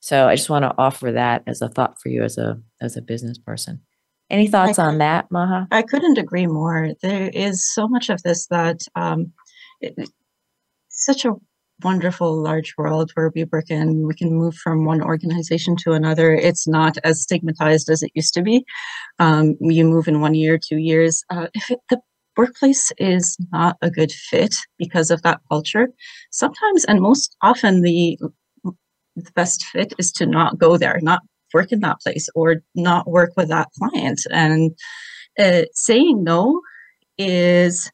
[0.00, 2.96] So I just want to offer that as a thought for you as a as
[2.96, 3.80] a business person.
[4.28, 5.68] Any thoughts on that, Maha?
[5.70, 6.90] I couldn't agree more.
[7.00, 9.32] There is so much of this that um,
[9.80, 9.94] it,
[10.88, 11.34] such a
[11.82, 14.06] wonderful large world where we work in.
[14.06, 16.32] We can move from one organization to another.
[16.32, 18.64] It's not as stigmatized as it used to be.
[19.18, 21.22] Um, you move in one year, two years.
[21.30, 22.00] Uh, if it, the
[22.36, 25.88] workplace is not a good fit because of that culture,
[26.30, 28.18] sometimes and most often the,
[29.16, 31.22] the best fit is to not go there, not
[31.54, 34.20] work in that place or not work with that client.
[34.30, 34.72] And
[35.38, 36.60] uh, saying no
[37.18, 37.90] is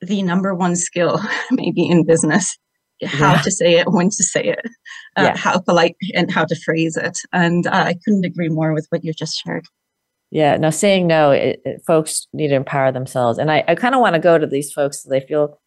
[0.00, 2.56] the number one skill, maybe in business.
[3.04, 3.40] How yeah.
[3.42, 4.60] to say it, when to say it,
[5.16, 5.36] uh, yeah.
[5.36, 7.18] how polite and how to phrase it.
[7.32, 9.66] And uh, I couldn't agree more with what you just shared.
[10.30, 13.36] Yeah, now saying no, it, it, folks need to empower themselves.
[13.38, 15.60] And I, I kind of want to go to these folks they feel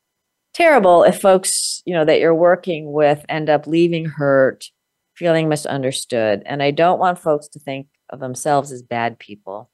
[0.54, 4.65] terrible if folks, you know, that you're working with end up leaving hurt,
[5.17, 6.43] feeling misunderstood.
[6.45, 9.71] And I don't want folks to think of themselves as bad people.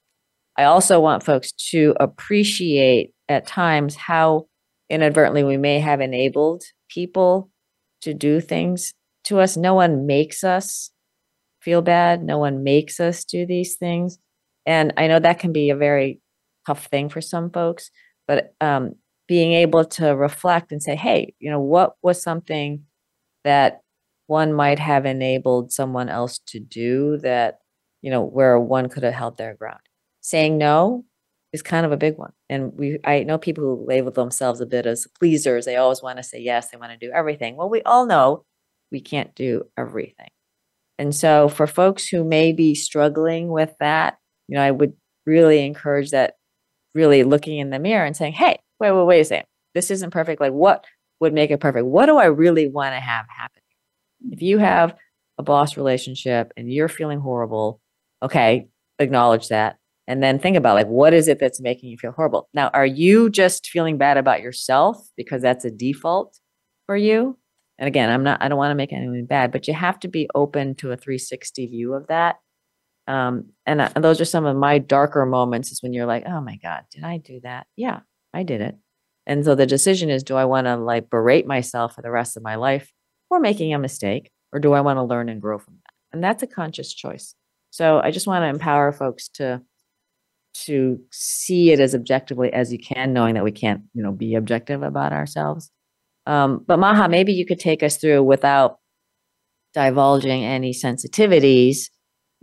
[0.58, 4.48] I also want folks to appreciate at times how
[4.90, 7.50] inadvertently we may have enabled people
[8.02, 8.94] to do things
[9.26, 9.58] to us.
[9.58, 10.92] No one makes us
[11.62, 12.24] feel bad.
[12.24, 14.20] No one makes us do these things.
[14.66, 16.22] And I know that can be a very
[16.66, 17.90] tough thing for some folks,
[18.28, 18.96] but um,
[19.28, 22.84] being able to reflect and say, hey, you know, what was something
[23.44, 23.82] that
[24.28, 27.60] one might have enabled someone else to do that,
[28.02, 29.80] you know, where one could have held their ground?
[30.22, 31.06] Saying no
[31.52, 32.34] is kind of a big one.
[32.50, 35.66] And we I know people who label themselves a bit as pleasers.
[35.66, 37.56] They always want to say yes, they want to do everything.
[37.56, 38.46] Well, we all know
[38.92, 40.30] we can't do everything.
[41.00, 44.94] And so for folks who may be struggling with that, you know, I would
[45.26, 46.36] really encourage that
[46.94, 49.48] really looking in the mirror and saying, "Hey, wait, wait, wait a second.
[49.74, 50.42] This isn't perfect.
[50.42, 50.86] Like what
[51.20, 51.86] would make it perfect?
[51.86, 53.63] What do I really want to have happen?
[54.32, 54.96] If you have
[55.38, 57.82] a boss relationship and you're feeling horrible,
[58.22, 58.68] okay,
[59.00, 59.78] acknowledge that.
[60.08, 62.50] And then think about like what is it that's making you feel horrible?
[62.54, 66.40] Now are you just feeling bad about yourself because that's a default
[66.86, 67.38] for you?
[67.80, 70.08] And again i'm not i don't want to make anyone bad but you have to
[70.08, 72.36] be open to a 360 view of that.
[73.08, 76.24] Um, and, uh, and those are some of my darker moments is when you're like
[76.28, 77.66] oh my god did i do that?
[77.76, 78.02] Yeah
[78.34, 78.78] i did it.
[79.26, 82.38] And so the decision is do i want to like berate myself for the rest
[82.38, 82.93] of my life
[83.34, 86.24] for making a mistake or do i want to learn and grow from that and
[86.24, 87.36] that's a conscious choice
[87.72, 89.62] so i just want to empower folks to
[90.54, 94.36] to see it as objectively as you can, knowing that we can't, you know, be
[94.36, 95.72] objective about ourselves.
[96.26, 98.78] Um, but Maha, maybe you could take us through without
[99.74, 101.90] divulging any sensitivities,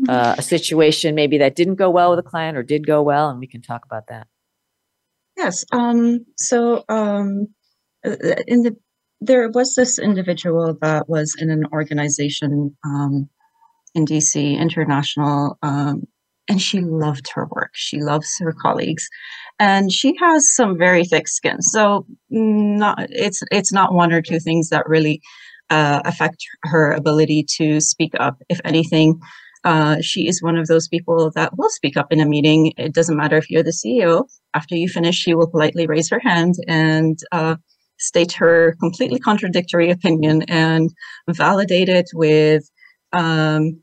[0.02, 0.10] mm-hmm.
[0.10, 3.30] uh, a situation maybe that didn't go well with a client or did go well,
[3.30, 4.26] and we can talk about that.
[5.36, 5.64] Yes.
[5.72, 7.46] Um, so um,
[8.04, 8.76] uh, in the
[9.20, 13.28] there was this individual that was in an organization um,
[13.94, 16.06] in DC, international um,
[16.50, 17.70] and she loved her work.
[17.74, 19.08] She loves her colleagues,
[19.60, 21.62] and she has some very thick skin.
[21.62, 25.20] So not it's it's not one or two things that really
[25.70, 28.42] uh, affect her ability to speak up.
[28.48, 29.20] If anything,
[29.62, 32.72] uh, she is one of those people that will speak up in a meeting.
[32.76, 34.24] It doesn't matter if you're the CEO.
[34.52, 37.56] After you finish, she will politely raise her hand and uh,
[38.00, 40.90] state her completely contradictory opinion and
[41.28, 42.68] validate it with
[43.12, 43.80] um,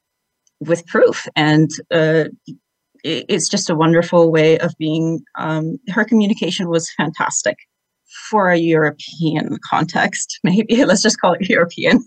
[0.60, 1.28] with proof.
[1.36, 2.26] And uh,
[3.04, 7.58] it's just a wonderful way of being um, her communication was fantastic
[8.30, 10.84] for a european context maybe.
[10.84, 12.06] Let's just call it european.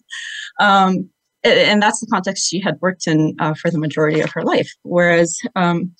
[0.58, 1.08] Um,
[1.42, 4.70] and that's the context she had worked in uh, for the majority of her life.
[4.82, 5.92] Whereas um,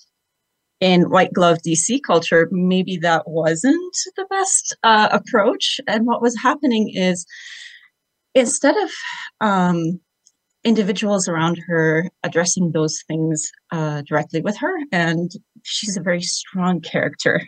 [0.81, 6.35] in white glove dc culture maybe that wasn't the best uh, approach and what was
[6.41, 7.25] happening is
[8.35, 8.89] instead of
[9.39, 9.99] um,
[10.63, 15.31] individuals around her addressing those things uh, directly with her, and
[15.63, 17.41] she's a very strong character.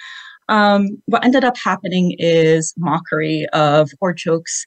[0.48, 4.64] um, what ended up happening is mockery of or jokes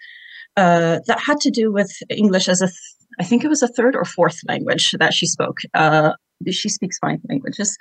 [0.58, 2.78] uh, that had to do with English as a, th-
[3.20, 5.60] I think it was a third or fourth language that she spoke.
[6.52, 7.78] She speaks five languages.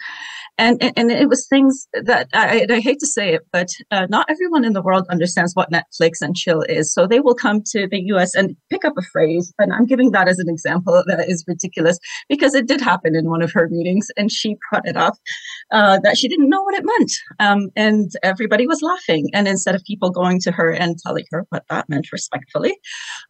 [0.58, 4.26] And and, it was things that I, I hate to say it but uh, not
[4.28, 6.92] everyone in the world understands what netflix and chill is.
[6.92, 10.10] So they will come to the us and pick up a phrase and i'm giving
[10.12, 11.98] that as an example that is ridiculous
[12.28, 15.14] because it did happen in one of her meetings and she brought it up
[15.70, 17.12] uh, that she didn't know what it meant.
[17.40, 19.28] Um, and everybody was laughing.
[19.32, 22.78] And instead of people going to her and telling her what that meant respectfully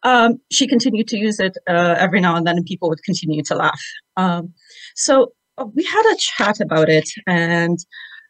[0.03, 3.43] um, she continued to use it uh, every now and then and people would continue
[3.43, 3.81] to laugh
[4.17, 4.53] um,
[4.95, 7.79] so uh, we had a chat about it, and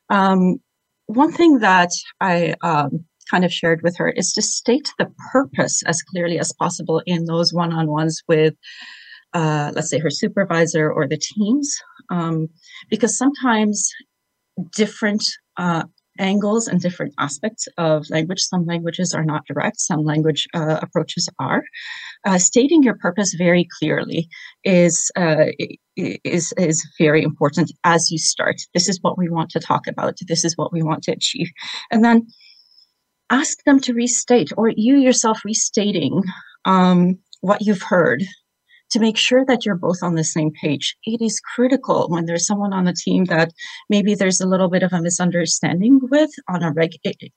[0.10, 0.60] um,
[1.08, 1.92] one thing that
[2.22, 6.54] I um, kind of shared with her is to state the purpose as clearly as
[6.54, 8.54] possible in those one-on-ones with,
[9.34, 11.76] uh, let's say, her supervisor or the teams,
[12.10, 12.48] um,
[12.90, 13.90] because sometimes
[14.76, 15.24] different
[15.58, 15.84] uh,
[16.20, 18.42] angles and different aspects of language.
[18.42, 21.64] Some languages are not direct, some language uh, approaches are.
[22.26, 24.28] Uh, stating your purpose very clearly
[24.64, 25.46] is, uh,
[25.96, 28.62] is, is very important as you start.
[28.74, 31.52] This is what we want to talk about, this is what we want to achieve.
[31.92, 32.28] And then
[33.30, 36.22] ask them to restate, or you yourself restating
[36.66, 38.24] um, what you've heard
[38.94, 40.96] to make sure that you're both on the same page.
[41.04, 43.52] It is critical when there's someone on the team that
[43.90, 46.92] maybe there's a little bit of a misunderstanding with on a reg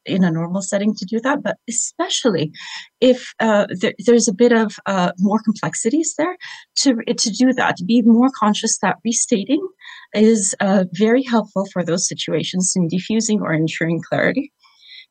[0.04, 2.52] in a normal setting to do that, but especially
[3.00, 6.36] if uh, there, there's a bit of uh, more complexities there
[6.76, 7.76] to to do that.
[7.86, 9.66] Be more conscious that restating
[10.14, 14.52] is uh, very helpful for those situations in diffusing or ensuring clarity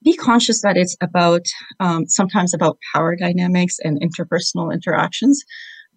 [0.03, 1.45] be conscious that it's about
[1.79, 5.43] um, sometimes about power dynamics and interpersonal interactions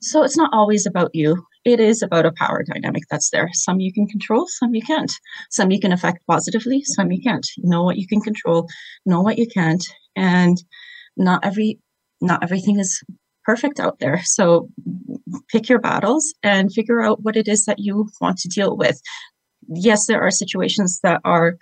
[0.01, 1.45] so it's not always about you.
[1.65, 3.51] It is about a power dynamic that's there.
[3.53, 5.13] Some you can control, some you can't.
[5.51, 7.47] Some you can affect positively, some you can't.
[7.59, 8.69] Know what you can control,
[9.05, 9.85] know what you can't,
[10.17, 10.57] and
[11.17, 11.79] not every
[12.21, 13.03] not everything is
[13.45, 14.21] perfect out there.
[14.25, 14.69] So
[15.51, 19.01] pick your battles and figure out what it is that you want to deal with.
[19.69, 21.57] Yes, there are situations that are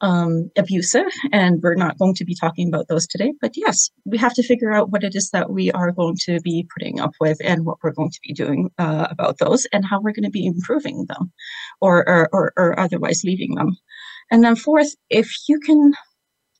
[0.00, 3.32] um, abusive, and we're not going to be talking about those today.
[3.40, 6.40] But yes, we have to figure out what it is that we are going to
[6.40, 9.84] be putting up with, and what we're going to be doing uh, about those, and
[9.84, 11.32] how we're going to be improving them,
[11.80, 13.76] or or, or, or otherwise leaving them.
[14.30, 15.92] And then fourth, if you can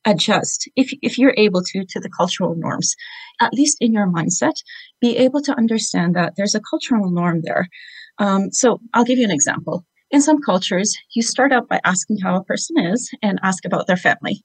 [0.05, 2.95] adjust, if, if you're able to, to the cultural norms,
[3.39, 4.55] at least in your mindset,
[4.99, 7.67] be able to understand that there's a cultural norm there.
[8.17, 9.85] Um, so I'll give you an example.
[10.11, 13.87] In some cultures, you start out by asking how a person is and ask about
[13.87, 14.43] their family.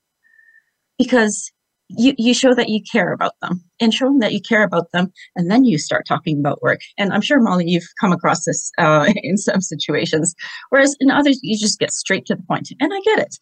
[0.97, 1.51] Because
[1.89, 5.13] you, you show that you care about them and showing that you care about them
[5.35, 6.81] and then you start talking about work.
[6.99, 10.35] And i'm sure molly you've come across this uh, in some situations.
[10.71, 13.37] Whereas in others you just get straight to the point and i get it.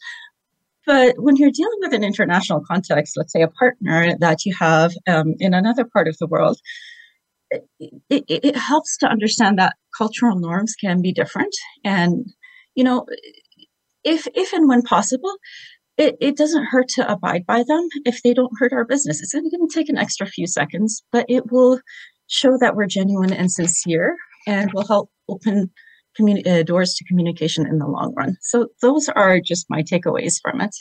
[0.86, 4.92] But when you're dealing with an international context let's say a partner that you have
[5.08, 6.58] um, in another part of the world
[7.50, 7.62] it,
[8.10, 12.26] it, it helps to understand that cultural norms can be different and
[12.74, 13.06] you know
[14.02, 15.36] if if and when possible
[15.96, 19.22] it, it doesn't hurt to abide by them if they don't hurt our business.
[19.22, 21.80] It's going to take an extra few seconds, but it will
[22.26, 24.16] show that we're genuine and sincere
[24.46, 25.70] and will help open
[26.18, 28.36] communi- uh, doors to communication in the long run.
[28.40, 30.74] So, those are just my takeaways from it.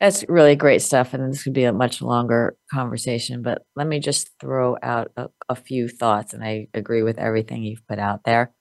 [0.00, 1.12] That's really great stuff.
[1.12, 5.28] And this could be a much longer conversation, but let me just throw out a,
[5.48, 6.32] a few thoughts.
[6.32, 8.52] And I agree with everything you've put out there.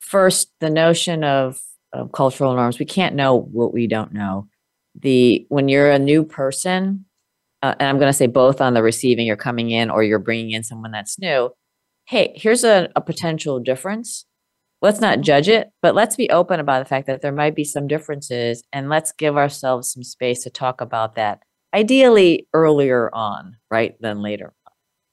[0.00, 1.60] First, the notion of
[1.92, 2.78] of cultural norms.
[2.78, 4.48] We can't know what we don't know.
[4.94, 7.04] The when you're a new person,
[7.62, 10.18] uh, and I'm going to say both on the receiving, you're coming in or you're
[10.18, 11.50] bringing in someone that's new.
[12.06, 14.26] Hey, here's a, a potential difference.
[14.82, 17.64] Let's not judge it, but let's be open about the fact that there might be
[17.64, 21.40] some differences, and let's give ourselves some space to talk about that.
[21.74, 24.52] Ideally, earlier on, right, than later.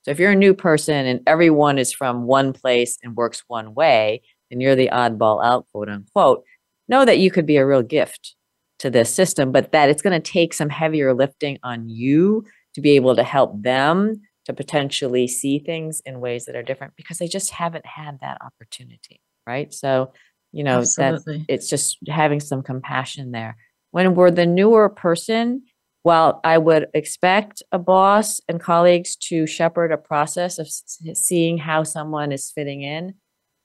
[0.04, 3.74] So if you're a new person and everyone is from one place and works one
[3.74, 6.44] way, and you're the oddball out, quote unquote,
[6.90, 8.36] know that you could be a real gift
[8.80, 12.44] to this system, but that it's going to take some heavier lifting on you
[12.76, 16.94] to be able to help them to potentially see things in ways that are different
[16.98, 19.74] because they just haven't had that opportunity, right?
[19.74, 20.14] So,
[20.52, 23.58] you know, that it's just having some compassion there.
[23.92, 25.64] When we're the newer person,
[26.04, 30.68] while I would expect a boss and colleagues to shepherd a process of
[31.16, 33.16] seeing how someone is fitting in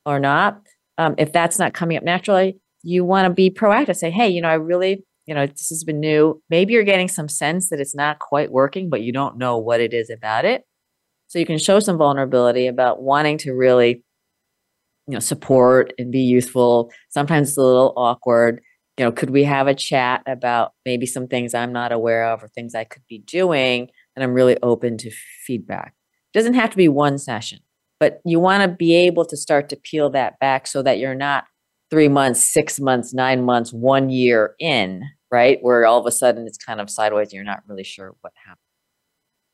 [0.06, 0.62] or not,
[0.98, 3.96] um, if that's not coming up naturally, you want to be proactive.
[3.96, 6.40] Say, hey, you know, I really, you know, this has been new.
[6.48, 9.80] Maybe you're getting some sense that it's not quite working, but you don't know what
[9.80, 10.62] it is about it.
[11.26, 14.04] So you can show some vulnerability about wanting to really,
[15.08, 16.92] you know, support and be useful.
[17.08, 18.60] Sometimes it's a little awkward.
[18.98, 22.42] You know, could we have a chat about maybe some things I'm not aware of
[22.42, 23.88] or things I could be doing?
[24.14, 25.10] And I'm really open to
[25.46, 25.94] feedback.
[26.34, 27.60] It doesn't have to be one session,
[27.98, 31.14] but you want to be able to start to peel that back so that you're
[31.14, 31.44] not
[31.90, 35.58] three months, six months, nine months, one year in, right?
[35.62, 38.34] Where all of a sudden it's kind of sideways and you're not really sure what
[38.44, 38.58] happened.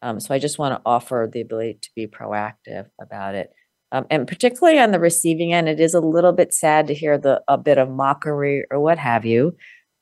[0.03, 3.51] Um, so I just want to offer the ability to be proactive about it.
[3.95, 7.17] Um, and particularly on the receiving end, it is a little bit sad to hear
[7.17, 9.57] the a bit of mockery or what have you.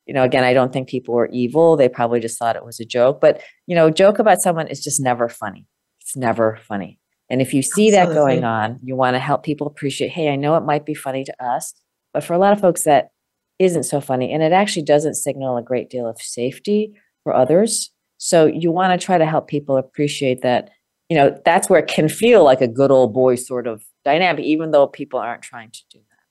[0.07, 1.76] You know, again, I don't think people were evil.
[1.76, 3.20] They probably just thought it was a joke.
[3.20, 5.66] But you know, joke about someone is just never funny.
[6.01, 6.99] It's never funny.
[7.28, 8.07] And if you see Absolutely.
[8.07, 10.95] that going on, you want to help people appreciate, hey, I know it might be
[10.95, 11.74] funny to us,
[12.14, 13.11] but for a lot of folks, that
[13.59, 14.32] isn't so funny.
[14.32, 16.93] And it actually doesn't signal a great deal of safety
[17.24, 17.90] for others.
[18.18, 20.70] So you want to try to help people appreciate that,
[21.12, 24.46] you know, that's where it can feel like a good old boy sort of dynamic,
[24.46, 26.24] even though people aren't trying to do that.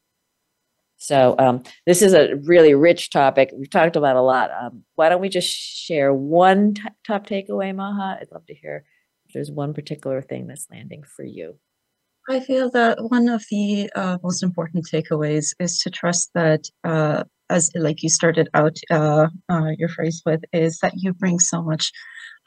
[0.98, 3.52] So um, this is a really rich topic.
[3.54, 4.50] We've talked about a lot.
[4.50, 8.18] Um, why don't we just share one t- top takeaway, Maha?
[8.20, 8.84] I'd love to hear
[9.28, 11.60] if there's one particular thing that's landing for you.
[12.30, 17.24] I feel that one of the uh, most important takeaways is to trust that, uh,
[17.50, 21.62] as like you started out uh, uh your phrase with, is that you bring so
[21.62, 21.92] much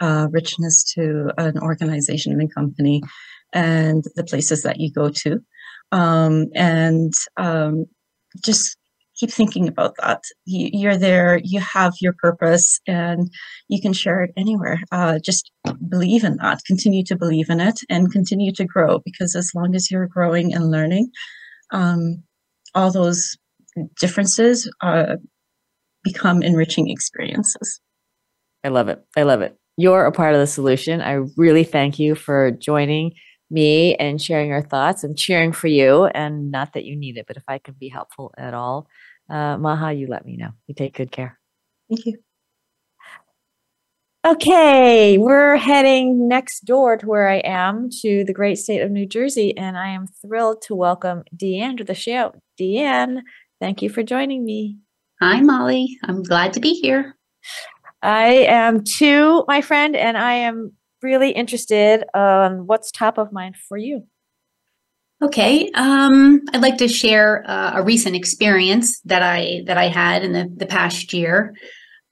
[0.01, 3.03] uh, richness to an organization and company
[3.53, 5.41] and the places that you go to.
[5.93, 7.87] Um, and um,
[8.45, 8.77] just
[9.17, 10.23] keep thinking about that.
[10.45, 13.31] You, are there, you have your purpose, and
[13.69, 14.79] you can share it anywhere.
[14.93, 15.51] Uh, just
[15.89, 19.75] believe in that, continue to believe in it, and continue to grow because as long
[19.75, 21.11] as you're growing and learning,
[21.73, 22.23] um,
[22.75, 23.37] all those
[23.99, 25.17] differences uh,
[26.03, 27.81] become enriching experiences.
[28.63, 29.05] I love it.
[29.17, 29.57] I love it.
[29.77, 31.01] You're a part of the solution.
[31.01, 33.13] I really thank you for joining
[33.51, 36.07] me and sharing your thoughts and cheering for you.
[36.07, 38.89] And not that you need it, but if I can be helpful at all,
[39.29, 40.51] uh, Maha, you let me know.
[40.67, 41.39] You take good care.
[41.89, 42.19] Thank you.
[44.27, 49.05] Okay, we're heading next door to where I am to the great state of New
[49.05, 52.33] Jersey, and I am thrilled to welcome Deanne to the show.
[52.59, 53.21] Deanne,
[53.61, 54.79] thank you for joining me.
[55.21, 55.99] Hi, Molly.
[56.05, 57.19] I'm glad to be here.
[58.03, 60.73] I am too, my friend, and I am
[61.05, 64.09] really interested on what's top of mind for you.
[65.23, 70.25] Okay, um, I'd like to share uh, a recent experience that I that I had
[70.25, 71.55] in the, the past year.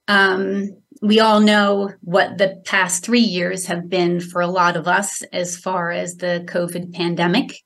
[0.07, 0.69] Um,
[1.01, 5.21] we all know what the past three years have been for a lot of us
[5.33, 7.57] as far as the COVID pandemic.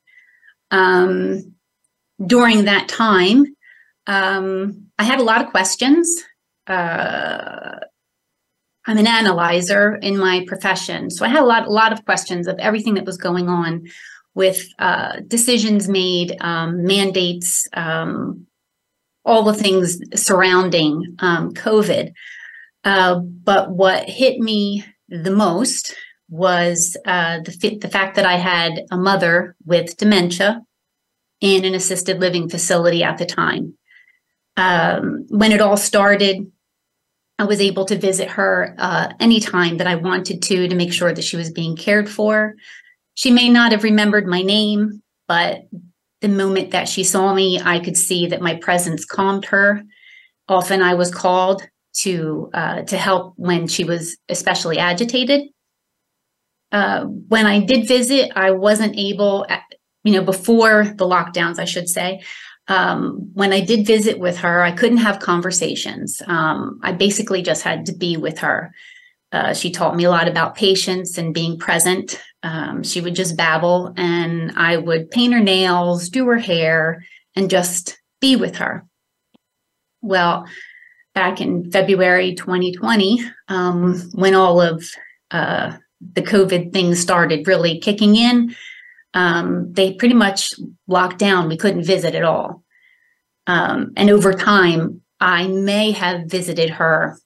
[0.71, 1.53] Um,
[2.25, 3.45] during that time,
[4.07, 6.23] um, I had a lot of questions.
[6.65, 7.77] Uh,
[8.87, 12.47] I'm an analyzer in my profession, so I had a lot, a lot of questions
[12.47, 13.85] of everything that was going on
[14.33, 18.47] with uh, decisions made, um, mandates, um,
[19.25, 22.13] all the things surrounding um, COVID.
[22.85, 25.95] Uh, but what hit me the most
[26.29, 30.61] was uh, the, the fact that I had a mother with dementia
[31.41, 33.73] in an assisted living facility at the time.
[34.55, 36.51] Um, when it all started,
[37.39, 41.13] I was able to visit her uh, anytime that I wanted to to make sure
[41.13, 42.55] that she was being cared for.
[43.13, 45.67] She may not have remembered my name, but
[46.21, 49.83] the moment that she saw me, I could see that my presence calmed her.
[50.49, 51.61] Often I was called
[52.01, 55.49] to uh, to help when she was especially agitated.
[56.71, 59.63] Uh, when I did visit, I wasn't able, at,
[60.03, 62.21] you know, before the lockdowns, I should say,
[62.67, 66.21] um, when I did visit with her, I couldn't have conversations.
[66.27, 68.73] Um, I basically just had to be with her.
[69.31, 72.21] Uh, she taught me a lot about patience and being present.
[72.43, 77.03] Um, she would just babble, and I would paint her nails, do her hair,
[77.35, 78.85] and just be with her.
[80.01, 80.45] Well,
[81.13, 84.85] back in February 2020, um, when all of
[85.31, 85.75] uh,
[86.13, 88.55] the COVID things started really kicking in,
[89.13, 90.53] um, they pretty much
[90.87, 91.47] locked down.
[91.47, 92.63] We couldn't visit at all.
[93.47, 97.17] Um, and over time, I may have visited her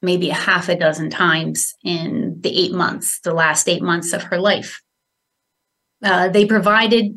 [0.00, 4.22] maybe a half a dozen times in the eight months, the last eight months of
[4.24, 4.80] her life.
[6.02, 7.16] Uh, they provided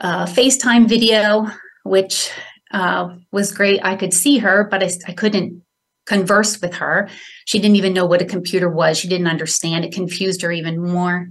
[0.00, 1.46] uh, FaceTime video,
[1.84, 2.30] which
[2.70, 3.80] uh, was great.
[3.82, 5.62] I could see her, but I, I couldn't
[6.06, 7.08] converse with her.
[7.46, 8.98] She didn't even know what a computer was.
[8.98, 9.84] She didn't understand.
[9.84, 11.30] It confused her even more.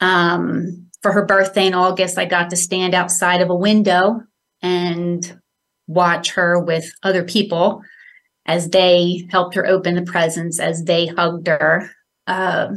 [0.00, 4.22] Um, for her birthday in August, I got to stand outside of a window
[4.62, 5.38] and
[5.86, 7.82] watch her with other people
[8.46, 11.90] as they helped her open the presents, as they hugged her.
[12.26, 12.68] Uh,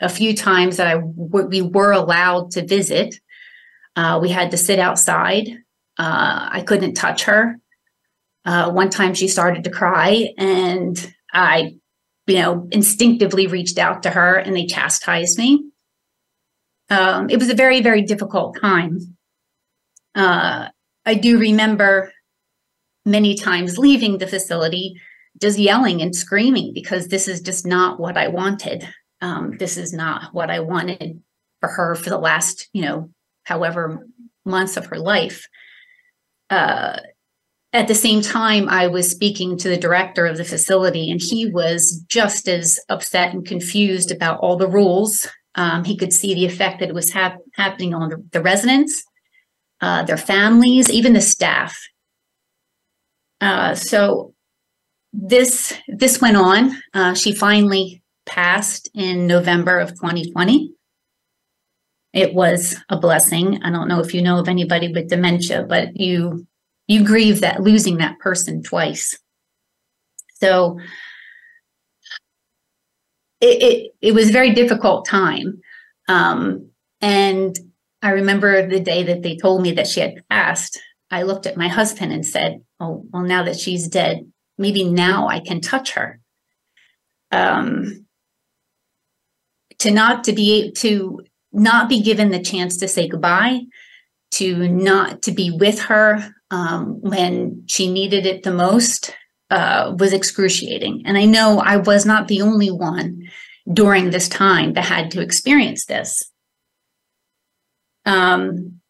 [0.00, 3.16] a few times that I w- we were allowed to visit,
[3.96, 5.46] uh, we had to sit outside.
[5.98, 7.58] Uh, I couldn't touch her.
[8.46, 11.74] Uh, one time she started to cry, and I,
[12.26, 15.70] you know, instinctively reached out to her, and they chastised me
[16.90, 19.16] um, it was a very, very difficult time.
[20.14, 20.68] Uh,
[21.04, 22.12] I do remember
[23.04, 24.94] many times leaving the facility
[25.40, 28.88] just yelling and screaming because this is just not what I wanted.
[29.20, 31.22] Um, this is not what I wanted
[31.60, 33.10] for her for the last, you know,
[33.44, 34.06] however
[34.44, 35.46] months of her life.
[36.50, 36.98] Uh,
[37.72, 41.50] at the same time, I was speaking to the director of the facility, and he
[41.50, 46.46] was just as upset and confused about all the rules um, he could see the
[46.46, 49.02] effect that it was hap- happening on the, the residents,
[49.80, 51.78] uh, their families, even the staff.
[53.40, 54.34] Uh, so
[55.12, 56.76] this this went on.
[56.92, 60.72] Uh, she finally passed in November of 2020.
[62.12, 63.62] It was a blessing.
[63.62, 66.46] I don't know if you know of anybody with dementia, but you
[66.86, 69.18] you grieve that losing that person twice.
[70.34, 70.78] So
[73.46, 75.60] it, it, it was a very difficult time.
[76.08, 76.70] Um,
[77.00, 77.56] and
[78.02, 80.80] I remember the day that they told me that she had passed,
[81.10, 85.28] I looked at my husband and said, Oh, well, now that she's dead, maybe now
[85.28, 86.20] I can touch her.
[87.30, 88.06] Um,
[89.78, 91.20] to not to be to
[91.52, 93.60] not be given the chance to say goodbye,
[94.32, 99.14] to not to be with her um, when she needed it the most,
[99.50, 101.02] uh, was excruciating.
[101.06, 103.28] And I know I was not the only one
[103.72, 106.30] during this time that had to experience this.
[108.04, 108.80] Um,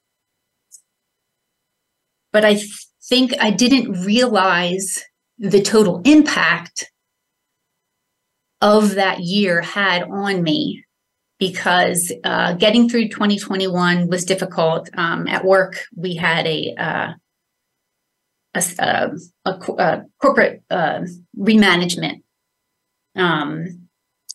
[2.32, 2.60] but I
[3.08, 5.02] think I didn't realize
[5.38, 6.90] the total impact
[8.60, 10.84] of that year had on me
[11.38, 14.88] because uh, getting through 2021 was difficult.
[14.96, 17.12] Um, at work, we had a uh,
[18.56, 19.10] a,
[19.44, 21.00] a, a corporate uh,
[21.38, 22.22] remanagement,
[23.14, 23.88] um,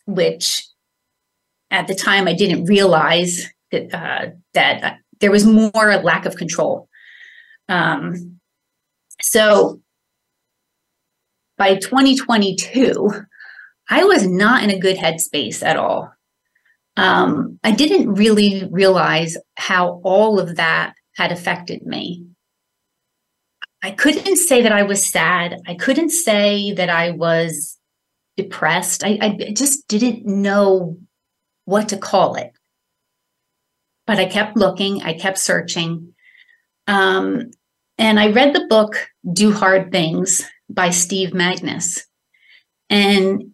[0.06, 0.66] which
[1.70, 6.88] at the time I didn't realize that uh, that there was more lack of control.
[7.68, 8.40] Um,
[9.20, 9.80] so
[11.56, 13.10] by 2022,
[13.88, 16.12] I was not in a good headspace at all.
[16.96, 22.26] um, I didn't really realize how all of that had affected me.
[23.82, 25.60] I couldn't say that I was sad.
[25.66, 27.78] I couldn't say that I was
[28.36, 29.02] depressed.
[29.04, 30.98] I, I just didn't know
[31.64, 32.52] what to call it.
[34.06, 36.14] But I kept looking, I kept searching.
[36.86, 37.50] Um,
[37.98, 42.02] and I read the book Do Hard Things by Steve Magness.
[42.88, 43.52] And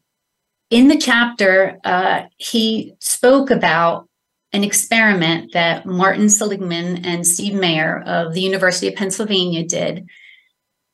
[0.70, 4.08] in the chapter, uh, he spoke about
[4.52, 10.08] an experiment that Martin Seligman and Steve Maier of the University of Pennsylvania did.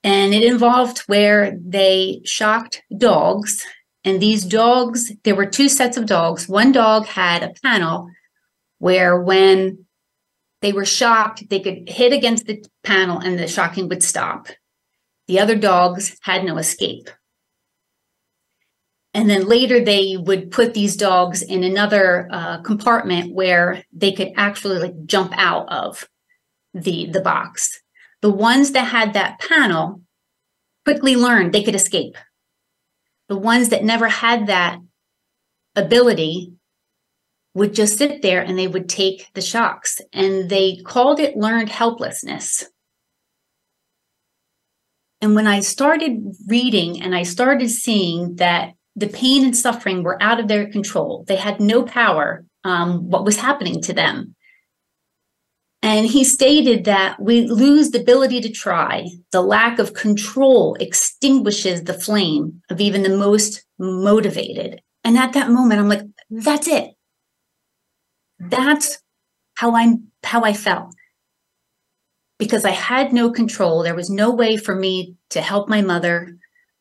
[0.05, 3.65] And it involved where they shocked dogs.
[4.05, 6.47] And these dogs, there were two sets of dogs.
[6.47, 8.11] One dog had a panel
[8.79, 9.87] where when
[10.61, 14.49] they were shocked, they could hit against the panel and the shocking would stop.
[15.27, 17.09] The other dogs had no escape.
[19.15, 24.33] And then later they would put these dogs in another uh, compartment where they could
[24.37, 26.07] actually like jump out of
[26.75, 27.81] the the box.
[28.25, 30.01] The ones that had that panel
[30.87, 32.17] quickly learned they could escape.
[33.29, 34.79] The ones that never had that
[35.77, 36.55] ability
[37.53, 40.01] would just sit there and they would take the shocks.
[40.11, 42.65] And they called it learned helplessness.
[45.21, 50.23] And when I started reading and I started seeing that the pain and suffering were
[50.23, 51.27] out of their control.
[51.29, 54.35] They had no power um, what was happening to them.
[55.85, 59.07] And he stated that we lose the ability to try.
[59.33, 64.81] The lack of control extinguishes the flame of even the most motivated.
[65.05, 66.95] And at that moment, I'm like, that's it.
[68.39, 68.99] That's
[69.57, 70.95] how I'm how I felt.
[72.39, 73.83] Because I had no control.
[73.83, 76.35] There was no way for me to help my mother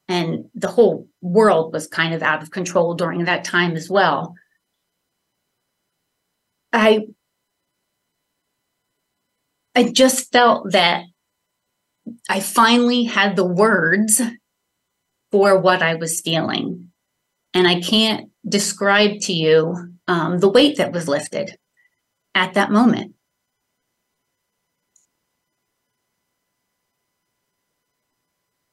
[0.07, 4.33] and the whole world was kind of out of control during that time as well.
[6.71, 7.07] I
[9.76, 11.05] I just felt that
[12.30, 14.21] I finally had the words
[15.32, 16.91] for what I was feeling.
[17.53, 21.57] And I can't describe to you um, the weight that was lifted
[22.36, 23.15] at that moment.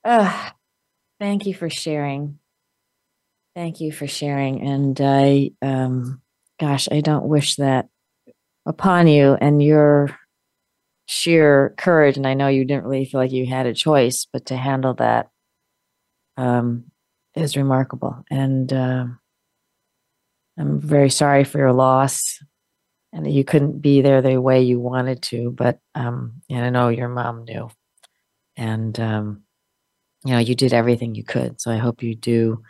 [0.03, 0.51] Uh,
[1.21, 2.39] Thank you for sharing.
[3.55, 4.67] Thank you for sharing.
[4.67, 6.23] And I, um,
[6.59, 7.91] gosh, I don't wish that
[8.65, 10.19] upon you and your
[11.11, 12.17] sheer courage.
[12.17, 14.95] And I know you didn't really feel like you had a choice, but to handle
[14.95, 15.29] that
[16.37, 16.85] um,
[17.35, 18.25] is remarkable.
[18.31, 19.07] And uh,
[20.57, 22.39] I'm very sorry for your loss
[23.13, 25.51] and that you couldn't be there the way you wanted to.
[25.51, 27.69] But um, and I know your mom knew.
[28.57, 29.43] And um,
[30.25, 31.61] you know, you did everything you could.
[31.61, 32.63] So I hope you do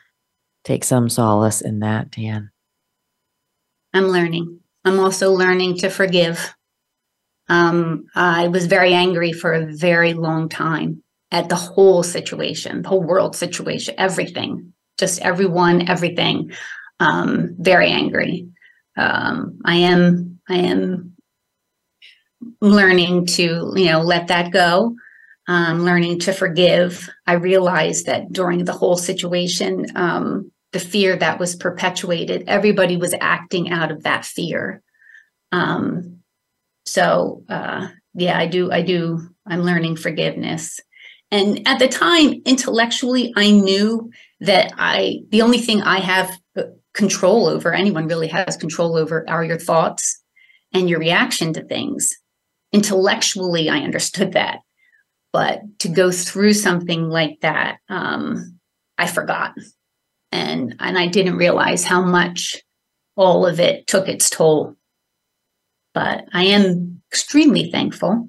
[0.65, 2.51] take some solace in that, Dan.
[3.93, 4.61] I'm learning.
[4.87, 6.55] I'm also learning to forgive.
[7.51, 12.89] Um, I was very angry for a very long time at the whole situation, the
[12.89, 16.53] whole world situation, everything, just everyone, everything.
[16.99, 18.49] Um, very angry.
[18.97, 20.41] Um, I am.
[20.49, 21.17] I am
[22.61, 24.97] learning to, you know, let that go
[25.51, 27.11] um, learning to forgive.
[27.27, 33.15] I realized that during the whole situation, um, the fear that was perpetuated, everybody was
[33.21, 34.81] acting out of that fear.
[35.51, 36.20] Um,
[36.91, 38.73] so, uh, yeah, I do.
[38.73, 39.29] I do.
[39.47, 40.81] I'm learning forgiveness.
[41.31, 44.11] And at the time, intellectually, I knew
[44.41, 46.63] that I the only thing I have uh,
[46.95, 50.21] control over, anyone really has control over, are your thoughts
[50.73, 52.11] and your reaction to things.
[52.73, 54.61] Intellectually, I understood that
[55.33, 58.59] but to go through something like that um,
[58.99, 59.55] i forgot
[60.33, 62.63] and and i didn't realize how much
[63.17, 64.75] all of it took its toll
[65.95, 68.29] but i am extremely thankful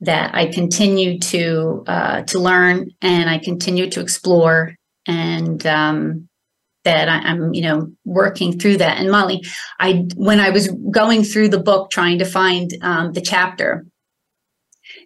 [0.00, 4.74] that i continue to uh, to learn and i continue to explore
[5.06, 6.28] and um,
[6.84, 9.42] that I, am you know working through that and molly
[9.80, 13.86] i when i was going through the book trying to find um, the chapter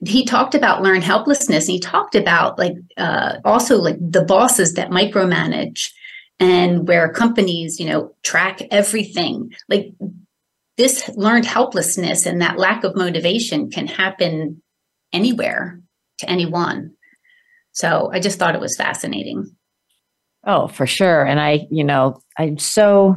[0.07, 1.66] he talked about learned helplessness.
[1.66, 5.91] And he talked about like uh, also like the bosses that micromanage
[6.41, 9.51] and where companies, you know, track everything.
[9.68, 9.93] Like
[10.79, 14.62] this learned helplessness and that lack of motivation can happen
[15.12, 15.81] anywhere
[16.18, 16.93] to anyone.
[17.72, 19.55] So I just thought it was fascinating.
[20.47, 21.26] Oh, for sure.
[21.26, 23.16] And I, you know, I'm so,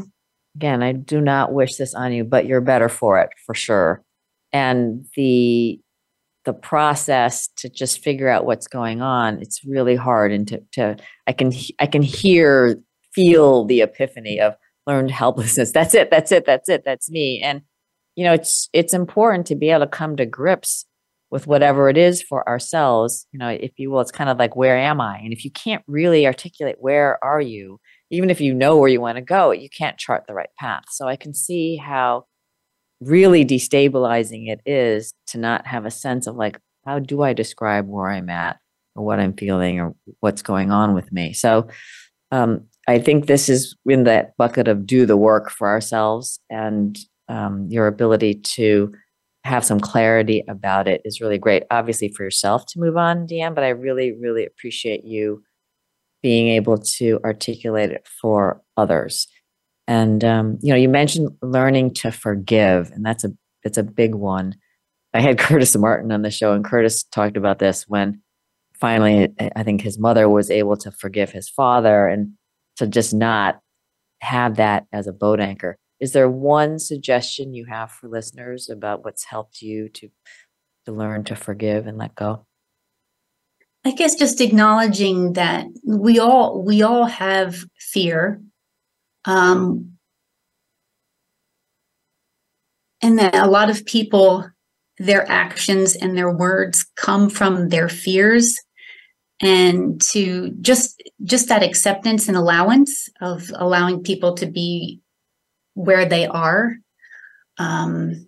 [0.55, 4.03] again, I do not wish this on you, but you're better for it for sure.
[4.51, 5.79] And the
[6.43, 10.97] the process to just figure out what's going on it's really hard and to, to
[11.27, 12.77] i can i can hear
[13.13, 14.55] feel the epiphany of
[14.87, 15.71] learned helplessness.
[15.73, 16.11] That's it.
[16.11, 16.45] That's it.
[16.45, 16.83] That's it.
[16.85, 17.41] That's me.
[17.41, 17.61] And
[18.15, 20.85] you know, it's it's important to be able to come to grips
[21.29, 23.25] with whatever it is for ourselves.
[23.31, 25.17] You know, if you will, it's kind of like where am I?
[25.19, 27.79] And if you can't really articulate where are you,
[28.09, 30.83] even if you know where you want to go, you can't chart the right path.
[30.89, 32.25] So I can see how
[32.99, 37.87] really destabilizing it is to not have a sense of like, how do I describe
[37.87, 38.59] where I'm at
[38.95, 41.31] or what I'm feeling or what's going on with me?
[41.33, 41.69] So
[42.31, 46.97] um, I think this is in that bucket of do the work for ourselves and
[47.29, 48.91] um, your ability to
[49.43, 51.63] have some clarity about it is really great.
[51.71, 55.43] Obviously, for yourself to move on, Deanne, but I really, really appreciate you
[56.21, 59.27] being able to articulate it for others.
[59.87, 63.31] And um, you know, you mentioned learning to forgive, and that's a
[63.63, 64.55] it's a big one.
[65.13, 68.21] I had Curtis Martin on the show, and Curtis talked about this when
[68.79, 72.33] finally, I think his mother was able to forgive his father, and
[72.81, 73.59] to just not
[74.21, 75.77] have that as a boat anchor.
[75.99, 80.09] Is there one suggestion you have for listeners about what's helped you to
[80.85, 82.47] to learn to forgive and let go?
[83.85, 88.41] I guess just acknowledging that we all we all have fear,
[89.25, 89.97] um,
[93.03, 94.49] and that a lot of people,
[94.97, 98.55] their actions and their words come from their fears,
[99.41, 105.01] and to just just that acceptance and allowance of allowing people to be
[105.73, 106.75] where they are
[107.57, 108.27] um,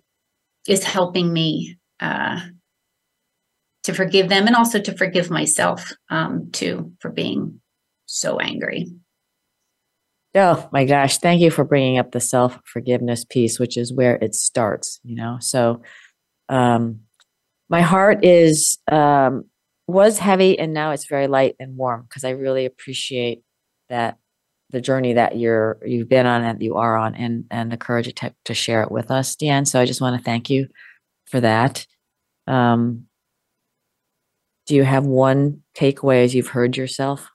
[0.66, 2.40] is helping me uh,
[3.84, 7.60] to forgive them and also to forgive myself um, too for being
[8.06, 8.86] so angry.
[10.34, 11.18] Oh my gosh.
[11.18, 15.14] Thank you for bringing up the self forgiveness piece, which is where it starts, you
[15.14, 15.36] know?
[15.40, 15.82] So,
[16.48, 17.00] um,
[17.68, 19.44] my heart is, um,
[19.86, 23.42] was heavy and now it's very light and warm because I really appreciate
[23.88, 24.18] that
[24.70, 28.12] the journey that you're, you've been on and you are on and, and the courage
[28.14, 29.66] to, to share it with us, Dan.
[29.66, 30.68] So I just want to thank you
[31.26, 31.86] for that.
[32.46, 33.06] Um,
[34.66, 37.28] do you have one takeaway as you've heard yourself?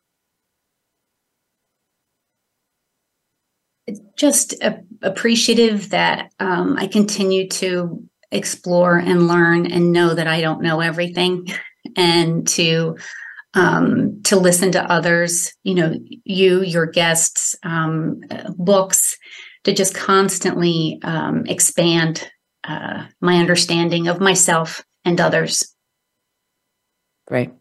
[4.16, 4.56] Just
[5.02, 10.80] appreciative that um, I continue to explore and learn and know that I don't know
[10.80, 11.48] everything,
[11.96, 12.98] and to
[13.54, 15.52] um, to listen to others.
[15.64, 18.22] You know, you, your guests, um,
[18.58, 19.18] books,
[19.64, 22.30] to just constantly um, expand
[22.64, 25.76] uh, my understanding of myself and others.
[27.28, 27.52] Great.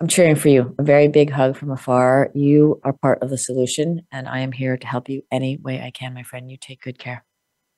[0.00, 0.74] I'm cheering for you.
[0.78, 2.30] A very big hug from afar.
[2.34, 5.82] You are part of the solution, and I am here to help you any way
[5.82, 6.50] I can, my friend.
[6.50, 7.24] You take good care.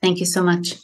[0.00, 0.76] Thank you so much.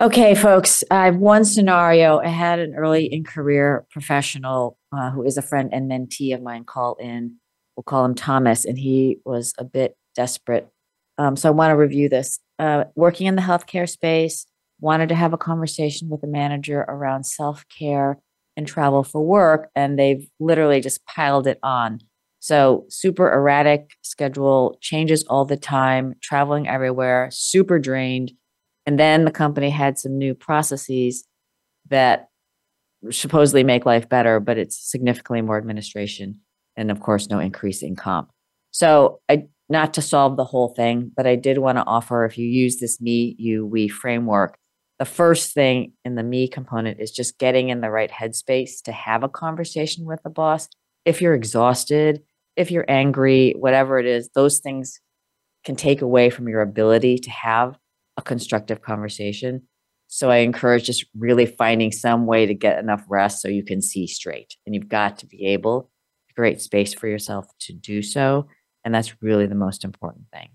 [0.00, 2.20] Okay, folks, I have one scenario.
[2.20, 6.40] I had an early in career professional uh, who is a friend and mentee of
[6.40, 7.36] mine call in.
[7.76, 10.70] We'll call him Thomas, and he was a bit desperate.
[11.18, 12.38] Um, so I want to review this.
[12.58, 14.46] Uh, working in the healthcare space,
[14.80, 18.18] wanted to have a conversation with the manager around self care
[18.56, 22.00] and travel for work, and they've literally just piled it on.
[22.38, 28.32] So, super erratic schedule, changes all the time, traveling everywhere, super drained.
[28.90, 31.24] And then the company had some new processes
[31.90, 32.28] that
[33.12, 36.40] supposedly make life better, but it's significantly more administration.
[36.76, 38.32] And of course, no increase in comp.
[38.72, 42.36] So, I, not to solve the whole thing, but I did want to offer if
[42.36, 44.56] you use this me, you, we framework,
[44.98, 48.90] the first thing in the me component is just getting in the right headspace to
[48.90, 50.68] have a conversation with the boss.
[51.04, 52.24] If you're exhausted,
[52.56, 54.98] if you're angry, whatever it is, those things
[55.64, 57.78] can take away from your ability to have
[58.20, 59.62] a constructive conversation.
[60.06, 63.80] So I encourage just really finding some way to get enough rest so you can
[63.80, 64.56] see straight.
[64.66, 65.90] And you've got to be able
[66.28, 68.46] to create space for yourself to do so.
[68.84, 70.48] And that's really the most important thing.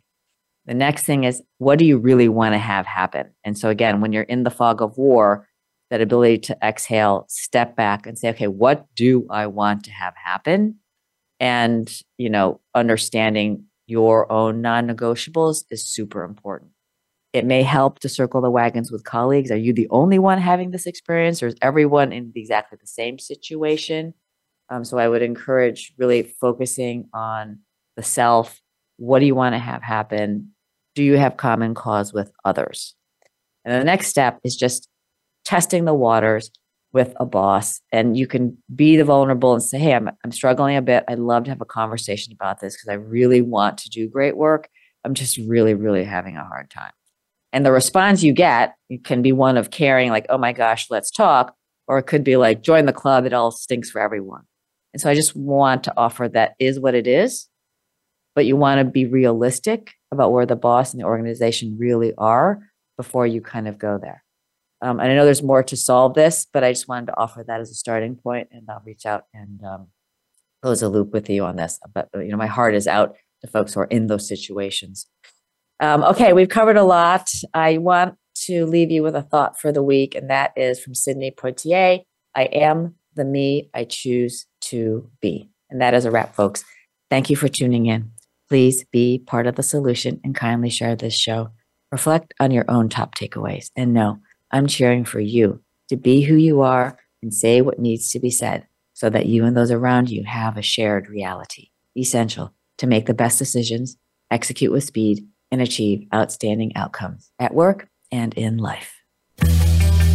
[0.66, 3.32] The next thing is, what do you really want to have happen?
[3.43, 5.47] And so, again, when you're in the fog of war,
[5.91, 10.16] that ability to exhale, step back and say, okay, what do I want to have
[10.16, 10.80] happen?
[11.39, 16.72] And, you know, understanding your own non negotiables is super important.
[17.36, 19.51] It may help to circle the wagons with colleagues.
[19.51, 23.19] Are you the only one having this experience, or is everyone in exactly the same
[23.19, 24.13] situation?
[24.69, 27.59] Um, so I would encourage really focusing on
[27.97, 28.61] the self.
[28.97, 30.55] What do you want to have happen?
[30.95, 32.95] do you have common cause with others?
[33.63, 34.89] And the next step is just
[35.43, 36.49] testing the waters
[36.93, 37.81] with a boss.
[37.91, 41.03] And you can be the vulnerable and say, Hey, I'm, I'm struggling a bit.
[41.07, 44.38] I'd love to have a conversation about this because I really want to do great
[44.38, 44.69] work.
[45.03, 46.91] I'm just really, really having a hard time.
[47.55, 48.75] And the response you get
[49.05, 51.55] can be one of caring, like, oh my gosh, let's talk.
[51.87, 54.41] Or it could be like, join the club, it all stinks for everyone.
[54.91, 57.47] And so I just want to offer that is what it is.
[58.35, 62.59] but you want to be realistic about where the boss and the organization really are
[62.97, 64.23] before you kind of go there.
[64.81, 67.43] Um, and I know there's more to solve this, but I just wanted to offer
[67.47, 69.87] that as a starting point, and I'll reach out and um,
[70.61, 71.79] close a loop with you on this.
[71.93, 75.07] But you know, my heart is out to folks who are in those situations.
[75.80, 77.30] Um, okay, we've covered a lot.
[77.53, 80.95] I want to leave you with a thought for the week, and that is from
[80.95, 82.03] Sidney Poitier.
[82.36, 85.49] I am the me I choose to be.
[85.69, 86.63] And that is a wrap, folks.
[87.09, 88.11] Thank you for tuning in.
[88.47, 91.49] Please be part of the solution and kindly share this show.
[91.91, 93.71] Reflect on your own top takeaways.
[93.76, 94.19] And know
[94.51, 98.30] I'm cheering for you to be who you are and say what needs to be
[98.30, 101.69] said so that you and those around you have a shared reality.
[101.97, 103.97] Essential to make the best decisions,
[104.30, 109.01] execute with speed, and achieve outstanding outcomes at work and in life.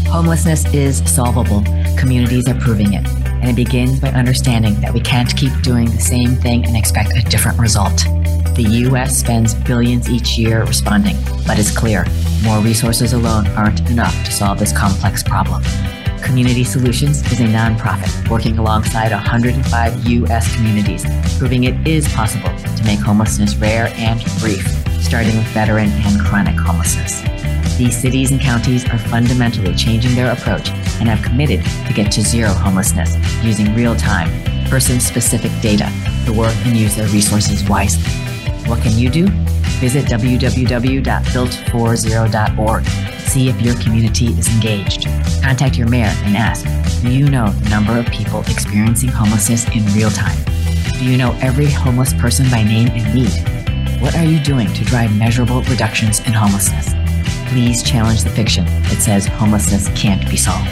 [0.08, 1.62] Homelessness is solvable.
[1.96, 3.08] Communities are proving it.
[3.08, 7.16] And it begins by understanding that we can't keep doing the same thing and expect
[7.16, 7.96] a different result.
[8.54, 9.16] The U.S.
[9.16, 11.16] spends billions each year responding,
[11.46, 12.04] but it's clear
[12.44, 15.62] more resources alone aren't enough to solve this complex problem.
[16.22, 20.54] Community Solutions is a nonprofit working alongside 105 U.S.
[20.54, 21.02] communities,
[21.38, 24.66] proving it is possible to make homelessness rare and brief,
[25.00, 27.22] starting with veteran and chronic homelessness.
[27.76, 30.70] These cities and counties are fundamentally changing their approach
[31.00, 34.28] and have committed to get to zero homelessness using real time,
[34.68, 35.90] person specific data
[36.26, 38.04] to work and use their resources wisely.
[38.68, 39.26] What can you do?
[39.80, 42.86] Visit www.built40.org.
[43.20, 45.06] See if your community is engaged.
[45.42, 46.66] Contact your mayor and ask
[47.00, 50.36] Do you know the number of people experiencing homelessness in real time?
[50.98, 53.59] Do you know every homeless person by name and need?
[54.00, 56.94] What are you doing to drive measurable reductions in homelessness?
[57.50, 60.70] please challenge the fiction that says homelessness can't be solved.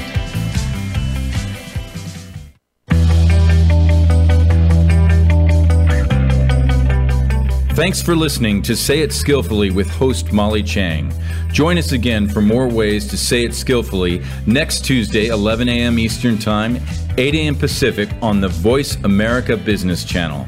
[7.75, 11.13] Thanks for listening to Say It Skillfully with host Molly Tschang.
[11.53, 15.99] Join us again for more ways to say it skillfully next Tuesday, 11 a.m.
[15.99, 16.79] Eastern Time,
[17.17, 17.57] 8 a.m.
[17.57, 20.47] Pacific on the Voice America Business Channel.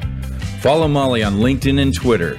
[0.60, 2.38] Follow Molly on LinkedIn and Twitter